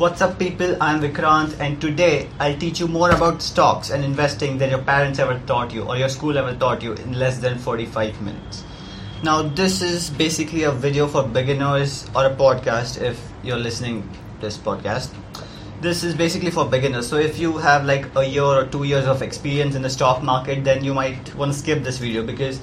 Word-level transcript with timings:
What's 0.00 0.22
up, 0.22 0.38
people? 0.38 0.82
I'm 0.82 0.98
Vikrant, 1.02 1.60
and 1.60 1.78
today 1.78 2.26
I'll 2.38 2.56
teach 2.56 2.80
you 2.80 2.88
more 2.88 3.10
about 3.10 3.42
stocks 3.42 3.90
and 3.90 4.02
investing 4.02 4.56
than 4.56 4.70
your 4.70 4.80
parents 4.82 5.18
ever 5.18 5.38
taught 5.46 5.74
you 5.74 5.82
or 5.82 5.98
your 5.98 6.08
school 6.08 6.38
ever 6.38 6.54
taught 6.54 6.82
you 6.82 6.94
in 6.94 7.12
less 7.12 7.36
than 7.36 7.58
45 7.58 8.22
minutes. 8.22 8.64
Now, 9.22 9.42
this 9.42 9.82
is 9.82 10.08
basically 10.08 10.62
a 10.62 10.70
video 10.72 11.06
for 11.06 11.22
beginners 11.22 12.08
or 12.16 12.24
a 12.24 12.34
podcast 12.34 13.02
if 13.02 13.20
you're 13.42 13.58
listening 13.58 14.08
this 14.40 14.56
podcast. 14.56 15.10
This 15.82 16.02
is 16.02 16.14
basically 16.14 16.50
for 16.50 16.64
beginners. 16.64 17.06
So, 17.06 17.16
if 17.16 17.38
you 17.38 17.58
have 17.58 17.84
like 17.84 18.06
a 18.16 18.24
year 18.24 18.42
or 18.44 18.64
two 18.64 18.84
years 18.84 19.04
of 19.04 19.20
experience 19.20 19.74
in 19.74 19.82
the 19.82 19.90
stock 19.90 20.22
market, 20.22 20.64
then 20.64 20.82
you 20.82 20.94
might 20.94 21.34
want 21.34 21.52
to 21.52 21.58
skip 21.58 21.84
this 21.84 21.98
video 21.98 22.24
because 22.24 22.58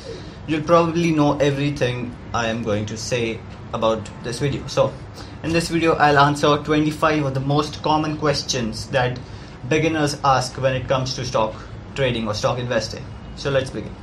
you'll 0.48 0.64
probably 0.74 1.12
know 1.12 1.38
everything 1.38 2.16
I 2.34 2.48
am 2.48 2.64
going 2.64 2.88
to 2.88 2.98
say 2.98 3.40
about 3.74 4.10
this 4.24 4.40
video. 4.40 4.66
So, 4.66 4.92
in 5.44 5.52
this 5.54 5.70
video, 5.70 5.94
I'll 5.94 6.20
answer 6.20 6.58
25 6.58 7.26
of 7.26 7.34
the 7.34 7.40
most 7.40 7.84
common 7.84 8.18
questions 8.18 8.88
that 8.88 9.20
beginners 9.70 10.18
ask 10.24 10.60
when 10.62 10.74
it 10.74 10.88
comes 10.88 11.16
to 11.16 11.26
stock 11.26 11.54
trading 11.96 12.28
or 12.28 12.34
stock 12.34 12.58
investing. 12.58 13.04
So, 13.36 13.52
let's 13.52 13.70
begin. 13.70 13.94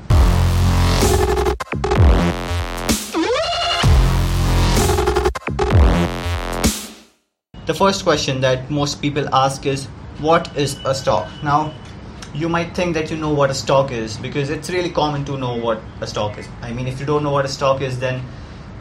The 7.67 7.75
first 7.75 8.05
question 8.05 8.41
that 8.43 8.71
most 8.71 9.01
people 9.01 9.35
ask 9.35 9.67
is 9.67 9.87
what 10.19 10.57
is 10.57 10.79
a 10.85 10.95
stock? 10.95 11.29
Now, 11.43 11.73
you 12.35 12.49
might 12.49 12.75
think 12.75 12.95
that 12.95 13.11
you 13.11 13.17
know 13.17 13.33
what 13.33 13.51
a 13.51 13.55
stock 13.55 13.91
is 13.91 14.17
because 14.19 14.51
it's 14.51 14.71
really 14.71 14.91
common 14.91 15.25
to 15.25 15.37
know 15.37 15.57
what 15.57 15.81
a 16.01 16.07
stock 16.07 16.39
is. 16.39 16.47
I 16.63 16.73
mean, 16.73 16.87
if 16.87 17.01
you 17.01 17.07
don't 17.07 17.23
know 17.23 17.31
what 17.31 17.45
a 17.45 17.49
stock 17.49 17.81
is, 17.81 17.99
then 17.99 18.23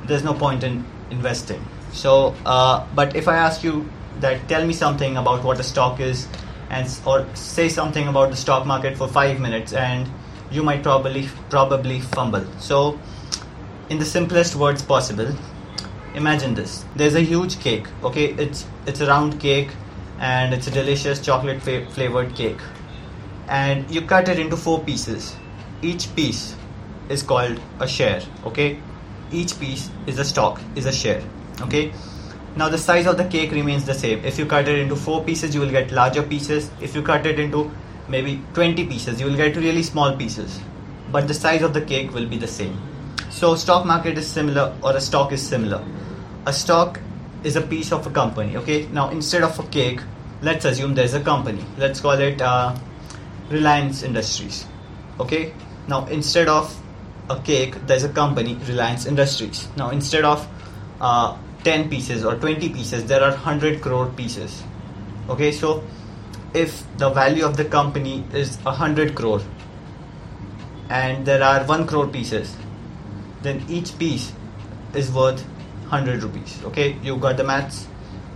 there's 0.06 0.24
no 0.24 0.34
point 0.34 0.64
in 0.64 0.86
investing. 1.10 1.64
So, 1.94 2.36
uh, 2.46 2.86
but 2.96 3.16
if 3.16 3.28
I 3.28 3.38
ask 3.38 3.64
you 3.64 3.90
that, 4.20 4.48
tell 4.50 4.66
me 4.66 4.74
something 4.74 5.18
about 5.18 5.44
what 5.44 5.60
a 5.60 5.64
stock 5.64 6.00
is, 6.00 6.28
and 6.70 6.88
or 7.06 7.26
say 7.36 7.70
something 7.70 8.08
about 8.08 8.32
the 8.32 8.36
stock 8.36 8.66
market 8.66 8.98
for 8.98 9.08
five 9.08 9.40
minutes, 9.40 9.74
and 9.74 10.10
you 10.52 10.64
might 10.64 10.84
probably 10.84 11.30
probably 11.50 12.00
fumble. 12.02 12.46
So, 12.60 13.00
in 13.90 14.00
the 14.00 14.06
simplest 14.06 14.56
words 14.56 14.82
possible, 14.82 15.36
imagine 16.16 16.54
this. 16.54 16.84
There's 16.96 17.16
a 17.16 17.22
huge 17.22 17.60
cake 17.60 17.88
okay? 18.04 18.34
It's 18.34 18.66
it's 18.88 19.02
a 19.02 19.08
round 19.08 19.40
cake 19.40 19.70
and 20.20 20.54
it's 20.54 20.68
a 20.68 20.72
delicious 20.72 21.20
chocolate 21.20 21.62
fa- 21.62 21.86
flavored 21.92 22.36
cake. 22.36 22.60
And 23.48 23.90
you 23.92 24.02
cut 24.02 24.30
it 24.30 24.40
into 24.40 24.58
four 24.58 24.80
pieces. 24.84 25.36
Each 25.82 26.14
piece 26.16 26.56
is 27.10 27.24
called 27.24 27.60
a 27.80 27.88
share 27.88 28.22
okay? 28.46 28.80
Each 29.32 29.60
piece 29.60 29.90
is 30.08 30.20
a 30.20 30.26
stock 30.26 30.62
is 30.76 30.86
a 30.86 30.92
share 30.92 31.24
okay? 31.62 31.94
Now 32.56 32.70
the 32.70 32.78
size 32.78 33.08
of 33.08 33.18
the 33.18 33.26
cake 33.26 33.52
remains 33.52 33.84
the 33.84 33.96
same. 33.96 34.24
If 34.24 34.38
you 34.38 34.46
cut 34.46 34.68
it 34.68 34.78
into 34.78 34.96
four 34.96 35.24
pieces 35.24 35.56
you 35.56 35.62
will 35.62 35.72
get 35.72 35.92
larger 35.92 36.22
pieces. 36.22 36.70
If 36.82 36.94
you 36.94 37.02
cut 37.02 37.26
it 37.26 37.40
into 37.40 37.72
maybe 38.08 38.42
20 38.54 38.86
pieces 38.86 39.20
you 39.20 39.26
will 39.26 39.36
get 39.36 39.56
really 39.56 39.82
small 39.82 40.16
pieces. 40.16 40.60
But 41.12 41.28
the 41.28 41.34
size 41.34 41.64
of 41.64 41.74
the 41.74 41.82
cake 41.82 42.14
will 42.14 42.28
be 42.28 42.38
the 42.38 42.48
same. 42.48 42.80
So 43.32 43.56
stock 43.56 43.86
market 43.86 44.18
is 44.20 44.28
similar 44.28 44.76
or 44.84 44.96
a 44.96 45.02
stock 45.02 45.32
is 45.32 45.42
similar. 45.42 45.84
A 46.46 46.54
stock 46.54 47.00
is 47.44 47.56
a 47.56 47.62
piece 47.62 47.92
of 47.92 48.06
a 48.06 48.12
company 48.12 48.56
okay? 48.58 48.88
Now 48.88 49.10
instead 49.10 49.42
of 49.42 49.60
a 49.60 49.64
cake 49.64 50.02
let's 50.44 50.66
assume 50.66 50.94
there's 50.94 51.16
a 51.16 51.22
company. 51.22 51.66
Let's 51.78 52.02
call 52.02 52.20
it 52.20 52.40
uh, 52.40 52.76
reliance 53.50 54.04
industries 54.04 54.68
okay? 55.20 55.54
Now 55.88 56.06
instead 56.06 56.48
of 56.48 56.80
a 57.32 57.40
cake 57.40 57.76
there's 57.88 58.04
a 58.04 58.10
company 58.10 58.60
reliance 58.68 59.08
industries. 59.08 59.68
Now 59.76 59.90
instead 59.90 60.24
of 60.24 60.48
uh, 61.04 61.38
10 61.64 61.90
pieces 61.90 62.26
or 62.26 62.36
20 62.36 62.70
pieces 62.70 63.06
there 63.06 63.22
are 63.22 63.32
100 63.32 63.82
crore 63.82 64.08
pieces. 64.08 64.64
Okay 65.30 65.52
so 65.52 65.84
if 66.54 66.84
the 66.98 67.10
value 67.10 67.46
of 67.46 67.58
the 67.58 67.66
company 67.66 68.24
is 68.34 68.58
100 68.64 69.16
crore 69.16 69.42
and 70.90 71.26
there 71.26 71.44
are 71.44 71.64
1 71.66 71.88
crore 71.88 72.08
pieces 72.08 72.56
then 73.42 73.64
each 73.70 73.98
piece 73.98 74.32
is 74.94 75.12
worth 75.12 75.42
100 75.90 76.24
rupees. 76.24 76.62
Okay 76.66 76.98
you 77.04 77.18
got 77.18 77.38
the 77.38 77.44
maths? 77.44 77.88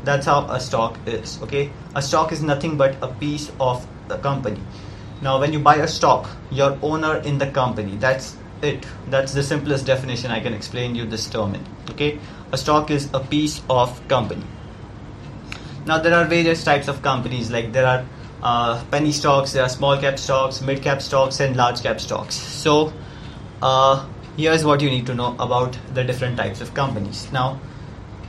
That's 0.04 0.26
how 0.26 0.42
a 0.50 0.60
stock 0.60 0.98
is. 1.06 1.42
Okay 1.44 1.70
a 1.96 2.02
stock 2.02 2.32
is 2.32 2.42
nothing 2.42 2.76
but 2.78 2.96
a 3.02 3.08
piece 3.08 3.52
of 3.60 3.86
the 4.08 4.18
company. 4.18 4.62
Now 5.22 5.40
when 5.40 5.54
you 5.54 5.60
buy 5.60 5.78
a 5.78 5.88
stock 5.88 6.30
your 6.52 6.78
owner 6.82 7.18
in 7.18 7.38
the 7.38 7.48
company 7.48 7.96
that's 7.98 8.36
it. 8.62 8.86
That's 9.10 9.34
the 9.34 9.44
simplest 9.44 9.86
definition 9.86 10.32
i 10.32 10.40
can 10.40 10.54
explain 10.54 10.96
you 10.96 11.06
this 11.06 11.30
term 11.30 11.56
in. 11.56 11.66
Okay 11.92 12.20
a 12.52 12.58
stock 12.58 12.92
is 12.92 13.10
a 13.14 13.20
piece 13.20 13.62
of 13.70 14.08
company 14.08 14.44
now 15.86 15.98
there 16.00 16.14
are 16.14 16.26
various 16.26 16.64
types 16.64 16.88
of 16.88 17.02
companies 17.02 17.52
like 17.52 17.72
there 17.72 17.86
are 17.86 18.06
uh, 18.44 18.84
penny 18.92 19.12
stocks 19.12 19.54
there 19.54 19.64
are 19.64 19.70
small 19.70 19.98
cap 19.98 20.20
stocks 20.20 20.62
mid 20.62 20.82
cap 20.82 21.02
stocks 21.02 21.40
and 21.40 21.56
large 21.56 21.82
cap 21.82 22.00
stocks 22.00 22.36
so 22.36 22.94
uh, 23.62 24.06
here's 24.38 24.64
what 24.64 24.82
you 24.82 24.90
need 24.90 25.06
to 25.08 25.16
know 25.16 25.36
about 25.40 25.78
the 25.96 26.04
different 26.04 26.38
types 26.38 26.62
of 26.62 26.74
companies. 26.74 27.28
Now, 27.32 27.60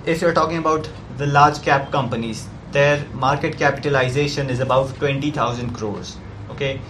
if 0.06 0.22
you're 0.22 0.32
talking 0.32 0.56
about 0.56 0.88
the 1.18 1.26
large 1.26 1.60
cap 1.62 1.92
companies, 1.92 2.48
their 2.72 3.04
market 3.12 3.58
capitalization 3.58 4.48
is 4.48 4.60
about 4.60 4.94
20,000 4.96 5.72
crores. 5.74 6.16
Okay, 6.50 6.80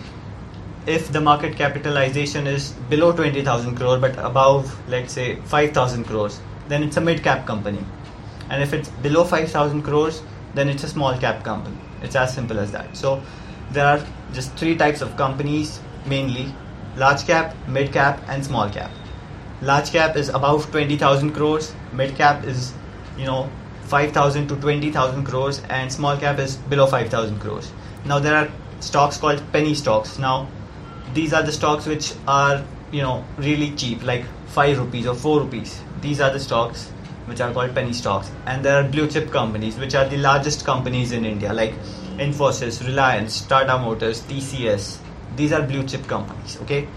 if 0.86 1.10
the 1.12 1.20
market 1.20 1.56
capitalization 1.56 2.46
is 2.46 2.72
below 2.88 3.12
20,000 3.12 3.76
crore 3.76 3.98
but 3.98 4.16
above, 4.18 4.72
let's 4.88 5.12
say, 5.12 5.36
5,000 5.36 6.04
crores, 6.04 6.40
then 6.68 6.82
it's 6.82 6.96
a 6.96 7.00
mid 7.00 7.22
cap 7.22 7.46
company. 7.46 7.84
And 8.50 8.62
if 8.62 8.72
it's 8.72 8.88
below 8.88 9.24
5,000 9.24 9.82
crores, 9.82 10.22
then 10.54 10.68
it's 10.68 10.84
a 10.84 10.88
small 10.88 11.16
cap 11.18 11.44
company. 11.44 11.76
It's 12.02 12.16
as 12.16 12.34
simple 12.34 12.58
as 12.58 12.72
that. 12.72 12.96
So, 12.96 13.22
there 13.70 13.86
are 13.86 14.04
just 14.32 14.52
three 14.56 14.76
types 14.76 15.00
of 15.02 15.16
companies 15.16 15.80
mainly. 16.06 16.54
Large 16.96 17.26
cap, 17.26 17.54
mid 17.66 17.92
cap, 17.92 18.20
and 18.28 18.44
small 18.44 18.70
cap. 18.70 18.90
Large 19.60 19.92
cap 19.92 20.16
is 20.16 20.28
above 20.30 20.70
20000 20.72 21.32
crores. 21.32 21.74
Mid 21.92 22.16
cap 22.16 22.44
is 22.44 22.72
you 23.16 23.26
know 23.26 23.50
5000 23.84 24.48
to 24.48 24.56
20000 24.56 25.24
crores. 25.24 25.60
And 25.68 25.92
small 25.92 26.16
cap 26.16 26.38
is 26.38 26.56
below 26.56 26.86
5000 26.86 27.38
crores. 27.40 27.70
Now 28.04 28.18
there 28.18 28.34
are 28.36 28.48
stocks 28.80 29.18
called 29.18 29.42
penny 29.52 29.74
stocks. 29.74 30.18
Now 30.18 30.48
these 31.14 31.32
are 31.32 31.42
the 31.42 31.52
stocks 31.52 31.86
which 31.86 32.14
are 32.26 32.64
you 32.90 33.02
know 33.02 33.24
really 33.36 33.70
cheap 33.76 34.02
like 34.02 34.24
5 34.48 34.78
rupees 34.78 35.06
or 35.06 35.14
4 35.14 35.40
rupees 35.40 35.82
these 36.00 36.20
are 36.20 36.30
the 36.30 36.40
stocks 36.40 36.90
which 37.26 37.40
are 37.40 37.52
called 37.52 37.74
penny 37.74 37.92
stocks. 37.92 38.30
And 38.46 38.64
there 38.64 38.76
are 38.76 38.88
blue 38.88 39.08
chip 39.08 39.30
companies 39.30 39.76
which 39.76 39.94
are 39.94 40.08
the 40.08 40.16
largest 40.16 40.64
companies 40.64 41.12
in 41.12 41.24
india 41.24 41.52
like 41.52 41.74
infosys 42.26 42.84
reliance 42.86 43.40
tata 43.52 43.78
motors 43.78 44.22
tcs 44.22 44.98
these 45.36 45.52
are 45.52 45.62
blue 45.62 45.84
chip 45.84 46.06
companies 46.06 46.58
okay? 46.62 46.88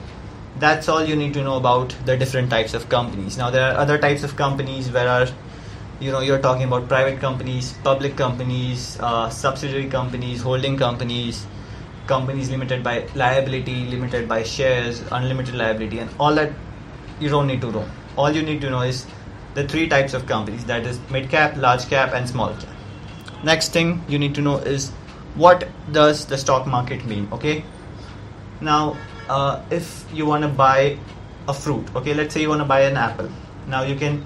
That's 0.59 0.89
all 0.89 1.03
you 1.03 1.15
need 1.15 1.33
to 1.35 1.43
know 1.43 1.55
about 1.55 1.95
the 2.05 2.17
different 2.17 2.49
types 2.49 2.73
of 2.73 2.89
companies. 2.89 3.37
Now 3.37 3.49
there 3.49 3.63
are 3.71 3.77
other 3.77 3.97
types 3.97 4.23
of 4.23 4.35
companies 4.35 4.91
where 4.91 5.07
are 5.07 5.27
you 6.01 6.11
know 6.11 6.19
you're 6.19 6.41
talking 6.41 6.63
about 6.63 6.87
private 6.89 7.19
companies 7.19 7.73
public 7.83 8.15
companies 8.17 8.97
uh, 8.99 9.29
subsidiary 9.29 9.87
companies 9.87 10.41
holding 10.41 10.75
companies 10.75 11.45
companies 12.07 12.49
limited 12.49 12.83
by 12.83 13.07
liability 13.13 13.85
limited 13.85 14.27
by 14.27 14.41
shares 14.41 15.03
unlimited 15.11 15.53
liability 15.53 15.99
and 15.99 16.09
all 16.19 16.33
that 16.33 16.51
you 17.19 17.29
don't 17.29 17.45
need 17.45 17.61
to 17.61 17.71
know 17.71 17.85
all 18.21 18.31
you 18.37 18.43
need 18.47 18.61
to 18.61 18.69
know 18.69 18.81
is 18.93 19.05
the 19.55 19.67
three 19.67 19.87
types 19.93 20.13
of 20.13 20.25
companies 20.31 20.65
that 20.71 20.89
is 20.89 20.99
mid 21.15 21.29
cap 21.29 21.57
large 21.67 21.85
cap 21.93 22.13
and 22.13 22.29
small 22.29 22.53
cap. 22.63 22.75
Next 23.43 23.73
thing 23.77 23.93
you 24.07 24.19
need 24.23 24.35
to 24.35 24.41
know 24.47 24.57
is 24.73 24.89
what 25.43 25.67
does 25.91 26.25
the 26.33 26.37
stock 26.37 26.67
market 26.67 27.05
mean 27.05 27.27
okay? 27.37 27.63
Now 28.69 28.97
uh, 29.29 29.61
if 29.69 30.05
you 30.13 30.25
want 30.25 30.43
to 30.43 30.49
buy 30.49 30.97
a 31.47 31.53
fruit 31.53 31.95
okay 31.95 32.13
let's 32.13 32.33
say 32.33 32.41
you 32.41 32.49
want 32.49 32.61
to 32.61 32.69
buy 32.73 32.81
an 32.81 32.97
apple. 33.05 33.31
Now 33.67 33.83
you 33.83 33.95
can 33.95 34.23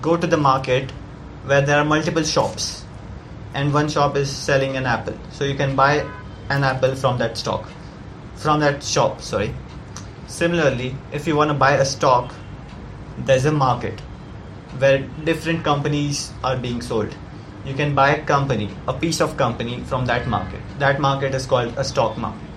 go 0.00 0.16
to 0.16 0.26
the 0.26 0.40
market 0.48 0.90
where 1.52 1.62
there 1.70 1.78
are 1.78 1.84
multiple 1.84 2.28
shops 2.34 2.84
and 3.54 3.72
one 3.72 3.88
shop 3.88 4.16
is 4.16 4.30
selling 4.30 4.76
an 4.76 4.86
apple. 4.86 5.18
So 5.30 5.44
you 5.44 5.54
can 5.54 5.76
buy 5.76 5.94
an 6.50 6.64
apple 6.64 6.96
from 6.96 7.18
that 7.18 7.38
stock 7.38 7.68
from 8.36 8.60
that 8.60 8.82
shop 8.82 9.20
sorry. 9.20 9.54
Similarly 10.26 10.94
if 11.12 11.26
you 11.26 11.36
want 11.36 11.50
to 11.50 11.54
buy 11.66 11.74
a 11.74 11.84
stock 11.84 12.34
there's 13.18 13.44
a 13.44 13.52
market 13.52 14.00
where 14.78 14.98
different 15.24 15.64
companies 15.64 16.32
are 16.44 16.56
being 16.56 16.80
sold 16.80 17.14
you 17.64 17.74
can 17.74 17.94
buy 17.94 18.10
a 18.14 18.24
company 18.24 18.70
a 18.88 18.92
piece 18.92 19.20
of 19.20 19.36
company 19.36 19.80
from 19.84 20.06
that 20.06 20.26
market 20.26 20.60
that 20.78 21.00
market 21.00 21.34
is 21.34 21.46
called 21.46 21.72
a 21.76 21.84
stock 21.84 22.16
market 22.16 22.52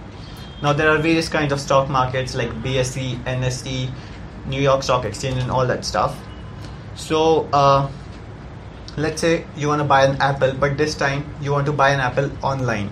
now 0.62 0.72
there 0.72 0.90
are 0.90 0.98
various 0.98 1.28
kinds 1.28 1.52
of 1.52 1.60
stock 1.60 1.90
markets 1.90 2.34
like 2.34 2.50
BSE, 2.64 3.24
NSE, 3.24 3.92
New 4.48 4.62
York 4.62 4.84
Stock 4.84 5.04
Exchange, 5.06 5.38
and 5.38 5.52
all 5.52 5.68
that 5.68 5.84
stuff. 5.84 6.18
So 6.96 7.50
uh, 7.52 7.90
let's 8.96 9.22
say 9.22 9.46
you 9.58 9.68
want 9.68 9.82
to 9.82 9.88
buy 9.88 10.06
an 10.06 10.20
Apple, 10.22 10.54
but 10.54 10.78
this 10.78 10.96
time 10.96 11.26
you 11.42 11.52
want 11.52 11.66
to 11.66 11.74
buy 11.74 11.90
an 11.90 12.00
Apple 12.00 12.32
online. 12.42 12.90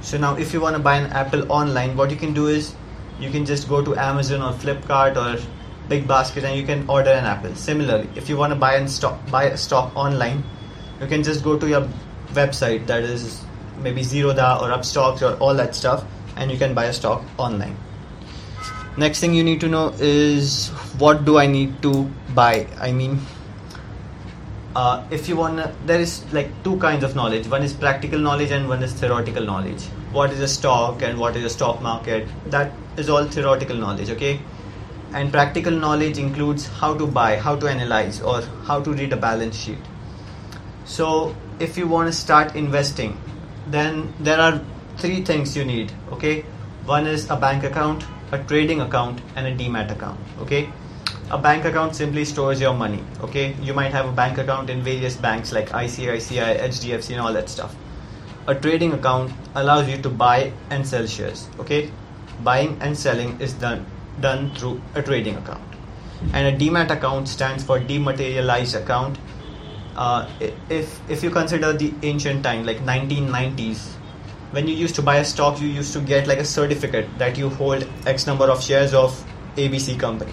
So 0.00 0.16
now 0.16 0.36
if 0.36 0.54
you 0.54 0.60
want 0.60 0.76
to 0.76 0.82
buy 0.82 0.96
an 0.96 1.10
Apple 1.12 1.50
online, 1.50 1.96
what 1.96 2.10
you 2.10 2.16
can 2.16 2.32
do 2.32 2.46
is 2.46 2.74
you 3.18 3.30
can 3.30 3.44
just 3.44 3.68
go 3.68 3.84
to 3.84 3.96
Amazon 3.96 4.40
or 4.40 4.52
Flipkart 4.52 5.16
or 5.16 5.42
Big 5.90 6.06
Basket 6.06 6.44
and 6.44 6.56
you 6.56 6.64
can 6.64 6.88
order 6.88 7.10
an 7.10 7.24
Apple. 7.24 7.54
Similarly, 7.54 8.08
if 8.14 8.28
you 8.28 8.36
want 8.36 8.52
to 8.52 8.58
buy 8.58 8.76
and 8.76 8.88
stock 8.88 9.18
buy 9.30 9.44
a 9.44 9.56
stock 9.56 9.94
online, 9.96 10.44
you 11.00 11.06
can 11.08 11.24
just 11.24 11.42
go 11.42 11.58
to 11.58 11.68
your 11.68 11.86
website 12.40 12.86
that 12.86 13.02
is 13.02 13.42
maybe 13.86 14.02
Zerodha 14.02 14.62
or 14.62 14.68
Upstox 14.76 15.22
or 15.28 15.36
all 15.38 15.54
that 15.54 15.74
stuff, 15.74 16.04
and 16.36 16.50
you 16.50 16.58
can 16.58 16.74
buy 16.74 16.84
a 16.84 16.92
stock 16.92 17.24
online. 17.38 17.76
Next 18.96 19.20
thing 19.20 19.34
you 19.34 19.42
need 19.42 19.60
to 19.62 19.68
know 19.68 19.88
is 19.98 20.68
what 20.98 21.24
do 21.24 21.38
I 21.38 21.46
need 21.46 21.82
to 21.82 22.04
buy? 22.34 22.68
I 22.78 22.92
mean, 22.92 23.20
uh, 24.76 25.04
if 25.10 25.28
you 25.28 25.36
want 25.36 25.56
to, 25.56 25.72
there 25.86 26.00
is 26.00 26.22
like 26.32 26.50
two 26.62 26.76
kinds 26.78 27.02
of 27.02 27.16
knowledge 27.16 27.48
one 27.48 27.62
is 27.62 27.72
practical 27.72 28.18
knowledge 28.18 28.52
and 28.52 28.68
one 28.68 28.82
is 28.84 28.92
theoretical 28.92 29.44
knowledge 29.44 29.82
what 30.12 30.30
is 30.30 30.40
a 30.40 30.46
stock 30.46 31.02
and 31.02 31.18
what 31.18 31.36
is 31.36 31.44
a 31.44 31.50
stock 31.50 31.82
market 31.82 32.28
that 32.46 32.72
is 32.96 33.10
all 33.10 33.24
theoretical 33.24 33.76
knowledge 33.76 34.10
okay 34.10 34.40
and 35.12 35.32
practical 35.32 35.72
knowledge 35.72 36.18
includes 36.18 36.66
how 36.66 36.94
to 36.96 37.06
buy 37.06 37.36
how 37.36 37.56
to 37.56 37.68
analyze 37.68 38.20
or 38.20 38.42
how 38.64 38.80
to 38.80 38.92
read 38.92 39.12
a 39.12 39.16
balance 39.16 39.56
sheet. 39.56 39.78
So 40.84 41.34
if 41.58 41.76
you 41.76 41.88
want 41.88 42.08
to 42.08 42.12
start 42.12 42.54
investing 42.54 43.16
then 43.66 44.12
there 44.20 44.40
are 44.40 44.60
three 44.98 45.24
things 45.24 45.56
you 45.56 45.64
need 45.64 45.92
okay? 46.12 46.42
One 46.84 47.06
is 47.06 47.28
a 47.30 47.36
bank 47.36 47.64
account 47.64 48.04
a 48.32 48.38
trading 48.44 48.80
account 48.80 49.20
and 49.36 49.46
a 49.46 49.54
demat 49.56 49.90
account 49.90 50.18
okay? 50.40 50.68
A 51.30 51.38
bank 51.38 51.64
account 51.64 51.94
simply 51.94 52.24
stores 52.24 52.60
your 52.60 52.74
money 52.74 53.02
okay? 53.20 53.54
You 53.60 53.74
might 53.74 53.92
have 53.92 54.06
a 54.06 54.12
bank 54.12 54.38
account 54.38 54.70
in 54.70 54.82
various 54.82 55.16
banks 55.16 55.52
like 55.52 55.70
ICICI 55.70 56.60
HDFC 56.60 57.10
and 57.10 57.20
all 57.20 57.32
that 57.32 57.48
stuff. 57.48 57.74
A 58.46 58.54
trading 58.54 58.92
account 58.92 59.32
allows 59.54 59.88
you 59.88 60.00
to 60.02 60.08
buy 60.08 60.52
and 60.70 60.86
sell 60.86 61.06
shares 61.06 61.48
okay? 61.58 61.90
Buying 62.42 62.78
and 62.80 62.96
selling 62.96 63.40
is 63.40 63.52
done 63.52 63.84
done 64.20 64.54
through 64.54 64.80
a 64.94 65.02
trading 65.02 65.36
account. 65.36 65.62
And 66.32 66.46
a 66.46 66.56
demat 66.56 66.90
account 66.90 67.28
stands 67.28 67.64
for 67.64 67.78
dematerialized 67.78 68.74
account. 68.74 69.18
Uh, 69.96 70.28
if 70.68 71.00
if 71.10 71.22
you 71.22 71.30
consider 71.30 71.72
the 71.72 71.92
ancient 72.02 72.44
time 72.44 72.64
like 72.64 72.78
1990s 72.78 73.88
when 74.52 74.66
you 74.66 74.74
used 74.74 74.94
to 74.94 75.02
buy 75.02 75.16
a 75.16 75.24
stock 75.24 75.60
you 75.60 75.68
used 75.68 75.92
to 75.92 76.00
get 76.00 76.26
like 76.26 76.38
a 76.38 76.44
certificate 76.44 77.08
that 77.18 77.36
you 77.36 77.48
hold 77.48 77.86
x 78.06 78.26
number 78.26 78.44
of 78.44 78.62
shares 78.62 78.94
of 78.94 79.18
abc 79.56 79.98
company. 79.98 80.32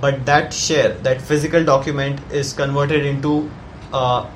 But 0.00 0.26
that 0.26 0.52
share 0.52 0.90
that 1.08 1.22
physical 1.22 1.64
document 1.64 2.20
is 2.30 2.52
converted 2.52 3.06
into 3.06 3.50
uh, 3.92 4.30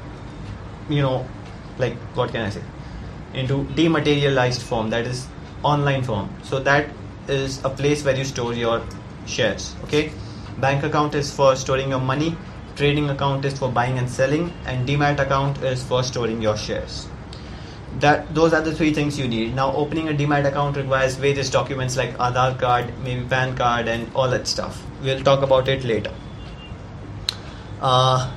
you 0.88 1.02
know 1.02 1.26
like 1.78 1.96
what 2.14 2.30
can 2.32 2.42
i 2.42 2.50
say? 2.50 2.62
Into 3.34 3.64
dematerialized 3.74 4.62
form 4.62 4.90
that 4.90 5.06
is 5.06 5.26
online 5.62 6.02
form. 6.02 6.30
So 6.42 6.60
that 6.60 6.88
is 7.28 7.62
a 7.64 7.70
place 7.70 8.04
where 8.04 8.16
you 8.16 8.24
store 8.24 8.54
your 8.54 8.82
shares 9.26 9.74
okay? 9.84 10.12
Bank 10.60 10.82
account 10.82 11.14
is 11.14 11.32
for 11.32 11.54
storing 11.54 11.90
your 11.90 12.00
money. 12.00 12.36
Trading 12.74 13.10
account 13.10 13.44
is 13.44 13.58
for 13.58 13.70
buying 13.70 13.98
and 13.98 14.10
selling. 14.10 14.52
And 14.66 14.88
demat 14.88 15.20
account 15.20 15.62
is 15.62 15.84
for 15.84 16.02
storing 16.02 16.42
your 16.42 16.56
shares. 16.56 17.06
That 18.00 18.34
those 18.34 18.52
are 18.52 18.60
the 18.60 18.74
three 18.74 18.92
things 18.92 19.18
you 19.18 19.28
need. 19.28 19.54
Now 19.54 19.72
opening 19.72 20.08
a 20.08 20.12
demat 20.12 20.46
account 20.46 20.76
requires 20.76 21.14
various 21.14 21.50
documents 21.50 21.96
like 21.96 22.16
aadhaar 22.18 22.58
card 22.58 22.92
maybe 23.04 23.24
pan 23.28 23.56
card 23.56 23.86
and 23.86 24.10
all 24.14 24.28
that 24.30 24.48
stuff. 24.48 24.82
We'll 25.02 25.22
talk 25.22 25.42
about 25.42 25.68
it 25.68 25.84
later. 25.84 26.12
Uh, 27.80 28.32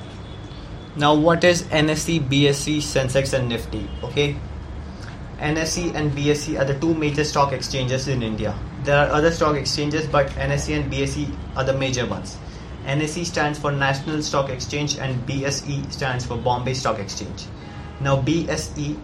now 0.94 1.14
what 1.14 1.42
is 1.42 1.62
nse 1.64 2.20
bse 2.32 2.76
sensex 2.78 3.32
and 3.32 3.48
nifty 3.48 3.88
okay? 4.04 4.36
Nse 5.40 5.92
and 5.94 6.12
bse 6.12 6.60
are 6.60 6.64
the 6.64 6.78
two 6.78 6.94
major 6.94 7.24
stock 7.24 7.52
exchanges 7.52 8.06
in 8.06 8.22
india 8.22 8.54
there 8.84 8.98
are 8.98 9.10
other 9.10 9.30
stock 9.30 9.56
exchanges 9.56 10.06
but 10.06 10.28
nse 10.30 10.76
and 10.76 10.92
bse 10.92 11.34
are 11.56 11.64
the 11.64 11.72
major 11.72 12.06
ones. 12.06 12.36
Nse 12.84 13.24
stands 13.26 13.58
for 13.58 13.70
national 13.70 14.22
stock 14.22 14.50
exchange 14.50 14.96
and 14.98 15.26
bse 15.26 15.92
stands 15.92 16.26
for 16.26 16.36
bombay 16.36 16.74
stock 16.74 16.98
exchange. 16.98 17.44
Now 18.00 18.16
bse 18.20 18.96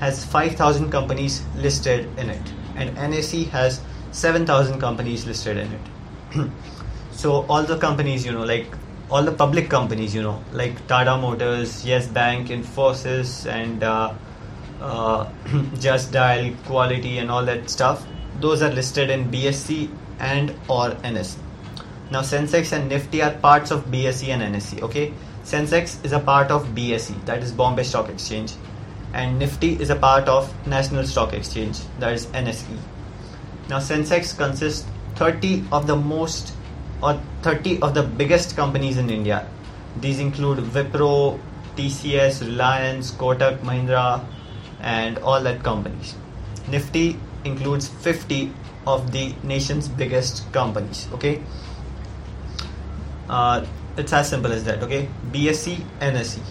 has 0.00 0.24
5000 0.24 0.90
companies 0.90 1.42
listed 1.56 2.08
in 2.18 2.30
it 2.30 2.52
and 2.76 2.96
NSE 2.96 3.48
has 3.48 3.80
7000 4.12 4.80
companies 4.80 5.26
listed 5.26 5.56
in 5.56 5.72
it. 5.72 6.50
So 7.12 7.46
all 7.48 7.62
the 7.62 7.78
companies 7.78 8.26
you 8.26 8.32
know 8.32 8.44
like 8.44 8.66
all 9.10 9.22
the 9.22 9.32
public 9.32 9.70
companies 9.70 10.14
you 10.14 10.22
know 10.22 10.42
like 10.52 10.86
Tata 10.86 11.16
Motors 11.16 11.84
Yes 11.84 12.06
Bank 12.06 12.48
Infosys 12.48 13.46
and 13.46 13.82
uh, 13.82 14.12
uh, 14.80 15.26
Just 15.78 16.12
Dial 16.12 16.52
Quality 16.66 17.16
and 17.16 17.30
all 17.30 17.42
that 17.46 17.70
stuff 17.70 18.06
those 18.40 18.62
are 18.62 18.70
listed 18.70 19.10
in 19.10 19.30
BSE 19.30 19.90
and 20.18 20.50
or 20.68 20.90
NSE 21.12 21.36
now 22.10 22.20
Sensex 22.20 22.72
and 22.72 22.88
Nifty 22.88 23.22
are 23.22 23.32
parts 23.32 23.70
of 23.70 23.84
BSE 23.86 24.28
and 24.28 24.54
NSE 24.54 24.82
okay 24.82 25.12
Sensex 25.44 26.04
is 26.04 26.12
a 26.12 26.20
part 26.20 26.50
of 26.50 26.66
BSE 26.68 27.24
that 27.26 27.42
is 27.42 27.52
Bombay 27.52 27.82
Stock 27.84 28.08
Exchange 28.08 28.52
and 29.16 29.38
Nifty 29.38 29.80
is 29.80 29.90
a 29.90 29.96
part 29.96 30.28
of 30.28 30.52
National 30.66 31.04
Stock 31.04 31.32
Exchange, 31.32 31.78
that 32.00 32.12
is 32.12 32.26
NSE. 32.26 32.78
Now, 33.68 33.78
Sensex 33.78 34.36
consists 34.36 34.86
30 35.14 35.64
of 35.72 35.86
the 35.86 35.96
most 35.96 36.52
or 37.02 37.20
30 37.42 37.80
of 37.80 37.94
the 37.94 38.02
biggest 38.02 38.56
companies 38.56 38.98
in 38.98 39.08
India. 39.10 39.48
These 40.00 40.20
include 40.20 40.58
Wipro, 40.58 41.40
TCS, 41.76 42.42
Reliance, 42.42 43.10
Kotak, 43.10 43.60
Mahindra, 43.60 44.24
and 44.80 45.18
all 45.18 45.42
that 45.42 45.62
companies. 45.62 46.14
Nifty 46.68 47.18
includes 47.46 47.88
50 47.88 48.52
of 48.86 49.12
the 49.12 49.34
nation's 49.42 49.88
biggest 49.88 50.52
companies. 50.52 51.08
Okay, 51.14 51.42
uh, 53.28 53.64
it's 53.96 54.12
as 54.12 54.28
simple 54.28 54.52
as 54.52 54.64
that. 54.64 54.82
Okay, 54.82 55.08
BSE, 55.32 55.76
NSE 56.00 56.42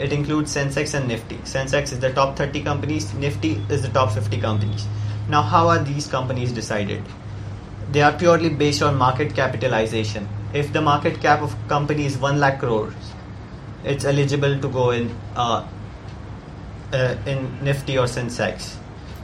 it 0.00 0.12
includes 0.12 0.54
Sensex 0.54 0.94
and 0.94 1.06
Nifty. 1.06 1.36
Sensex 1.38 1.92
is 1.92 2.00
the 2.00 2.12
top 2.12 2.36
30 2.36 2.62
companies, 2.62 3.12
Nifty 3.14 3.62
is 3.68 3.82
the 3.82 3.88
top 3.88 4.12
50 4.12 4.40
companies. 4.40 4.86
Now, 5.28 5.42
how 5.42 5.68
are 5.68 5.78
these 5.78 6.06
companies 6.06 6.52
decided? 6.52 7.02
They 7.92 8.02
are 8.02 8.12
purely 8.12 8.48
based 8.48 8.82
on 8.82 8.96
market 8.96 9.34
capitalization. 9.34 10.28
If 10.54 10.72
the 10.72 10.80
market 10.80 11.20
cap 11.20 11.42
of 11.42 11.54
company 11.68 12.06
is 12.06 12.16
1 12.16 12.40
lakh 12.40 12.60
crores, 12.60 12.94
it's 13.84 14.04
eligible 14.04 14.58
to 14.60 14.68
go 14.68 14.90
in 14.90 15.14
uh, 15.36 15.66
uh, 16.92 17.16
in 17.26 17.64
Nifty 17.64 17.98
or 17.98 18.06
Sensex. 18.06 18.76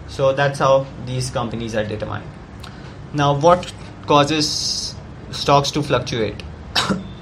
So 0.09 0.33
that's 0.33 0.59
how 0.59 0.87
these 1.05 1.31
companies 1.31 1.75
are 1.75 1.85
determined. 1.85 2.25
Now, 3.13 3.39
what 3.39 3.73
causes 4.07 4.95
stocks 5.31 5.71
to 5.73 5.83
fluctuate? 5.83 6.43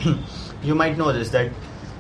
you 0.63 0.75
might 0.75 0.97
know 0.99 1.13
this 1.13 1.31
that 1.31 1.51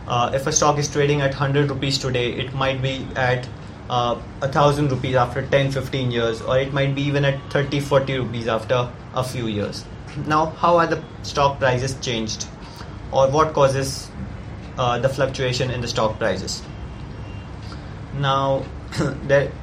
uh, 0.06 0.30
if 0.34 0.46
a 0.46 0.52
stock 0.52 0.78
is 0.78 0.90
trading 0.90 1.20
at 1.20 1.30
100 1.30 1.70
rupees 1.70 1.98
today 1.98 2.32
it 2.32 2.54
might 2.54 2.82
be 2.82 3.06
at 3.16 3.48
uh, 3.88 4.20
a 4.42 4.48
thousand 4.48 4.90
rupees 4.90 5.14
after 5.14 5.46
10 5.46 5.70
15 5.70 6.10
years 6.10 6.42
or 6.42 6.58
it 6.58 6.72
might 6.72 6.94
be 6.94 7.02
even 7.02 7.24
at 7.24 7.40
30 7.52 7.80
40 7.80 8.18
rupees 8.18 8.48
after 8.48 8.90
a 9.14 9.24
few 9.24 9.46
years 9.46 9.84
now 10.26 10.46
how 10.46 10.76
are 10.76 10.86
the 10.86 11.02
stock 11.22 11.58
prices 11.58 11.98
changed 12.00 12.46
or 13.12 13.28
what 13.28 13.52
causes 13.52 14.10
uh, 14.78 14.98
the 14.98 15.08
fluctuation 15.08 15.70
in 15.70 15.80
the 15.80 15.88
stock 15.88 16.18
prices 16.18 16.62
now 18.18 18.64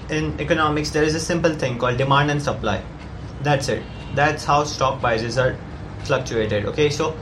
in 0.09 0.39
economics 0.41 0.89
there 0.89 1.03
is 1.03 1.15
a 1.15 1.19
simple 1.19 1.53
thing 1.53 1.77
called 1.77 1.97
demand 1.97 2.29
and 2.29 2.41
supply. 2.41 2.83
That's 3.41 3.69
it. 3.69 3.81
That's 4.13 4.43
how 4.43 4.65
stock 4.65 4.99
prices 4.99 5.37
are 5.37 5.55
fluctuated 6.03 6.65
okay? 6.65 6.89
So 6.89 7.15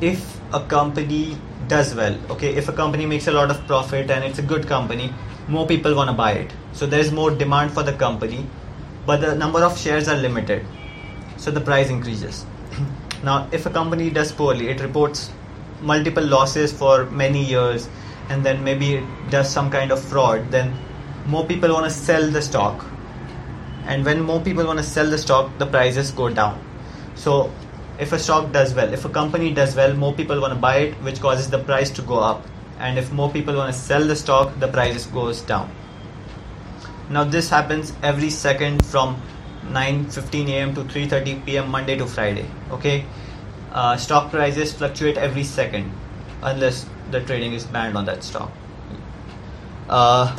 if 0.00 0.40
a 0.54 0.60
company 0.60 1.36
does 1.68 1.94
well 1.94 2.16
okay 2.30 2.54
if 2.56 2.68
a 2.68 2.72
company 2.72 3.04
makes 3.04 3.26
a 3.28 3.32
lot 3.32 3.50
of 3.50 3.64
profit 3.66 4.10
and 4.10 4.24
it's 4.24 4.38
a 4.38 4.42
good 4.42 4.66
company 4.66 5.12
more 5.48 5.66
people 5.66 5.94
want 5.94 6.08
to 6.08 6.14
buy 6.14 6.32
it. 6.32 6.50
So 6.72 6.86
there 6.86 7.00
is 7.00 7.12
more 7.12 7.30
demand 7.30 7.72
for 7.72 7.82
the 7.82 7.92
company 7.92 8.46
but 9.04 9.20
the 9.20 9.34
number 9.34 9.62
of 9.62 9.78
shares 9.78 10.08
are 10.08 10.16
limited. 10.16 10.64
So 11.36 11.50
the 11.50 11.60
price 11.60 11.90
increases. 11.90 12.46
Now 13.22 13.48
if 13.52 13.66
a 13.66 13.70
company 13.70 14.08
does 14.08 14.32
poorly 14.32 14.68
it 14.68 14.80
reports 14.80 15.30
multiple 15.82 16.24
losses 16.24 16.72
for 16.72 17.04
many 17.06 17.44
years 17.44 17.90
and 18.30 18.42
then 18.42 18.64
maybe 18.64 18.94
it 18.94 19.04
does 19.28 19.50
some 19.50 19.70
kind 19.70 19.90
of 19.90 20.00
fraud 20.02 20.50
then 20.50 20.72
more 21.26 21.46
people 21.46 21.72
want 21.72 21.84
to 21.84 21.90
sell 21.90 22.30
the 22.30 22.42
stock 22.42 22.84
and 23.86 24.04
when 24.04 24.20
more 24.20 24.40
people 24.40 24.64
want 24.64 24.78
to 24.78 24.84
sell 24.84 25.08
the 25.08 25.18
stock 25.18 25.50
the 25.58 25.66
prices 25.66 26.10
go 26.10 26.28
down 26.28 26.58
so 27.14 27.50
if 28.00 28.12
a 28.12 28.18
stock 28.18 28.50
does 28.50 28.74
well, 28.74 28.92
if 28.94 29.04
a 29.04 29.10
company 29.10 29.52
does 29.52 29.76
well, 29.76 29.94
more 29.94 30.14
people 30.14 30.40
want 30.40 30.54
to 30.54 30.58
buy 30.58 30.76
it, 30.78 30.94
which 31.02 31.20
causes 31.20 31.50
the 31.50 31.58
price 31.58 31.90
to 31.90 32.02
go 32.02 32.18
up. 32.18 32.46
And 32.78 32.98
if 32.98 33.12
more 33.12 33.30
people 33.30 33.54
want 33.54 33.74
to 33.74 33.78
sell 33.78 34.02
the 34.02 34.16
stock, 34.16 34.58
the 34.58 34.68
price 34.68 35.04
goes 35.06 35.42
down. 35.42 35.70
Now 37.10 37.24
this 37.24 37.50
happens 37.50 37.92
every 38.02 38.30
second 38.30 38.86
from 38.86 39.20
9:15 39.64 40.48
a.m. 40.48 40.74
to 40.76 40.84
3:30 40.84 41.44
p.m. 41.44 41.68
Monday 41.70 41.96
to 41.98 42.06
Friday. 42.06 42.46
Okay, 42.78 43.04
uh, 43.72 43.98
stock 43.98 44.30
prices 44.30 44.72
fluctuate 44.72 45.18
every 45.18 45.44
second, 45.44 45.92
unless 46.42 46.86
the 47.10 47.20
trading 47.20 47.52
is 47.52 47.66
banned 47.76 47.98
on 47.98 48.06
that 48.06 48.24
stock. 48.24 48.50
Uh, 49.90 50.34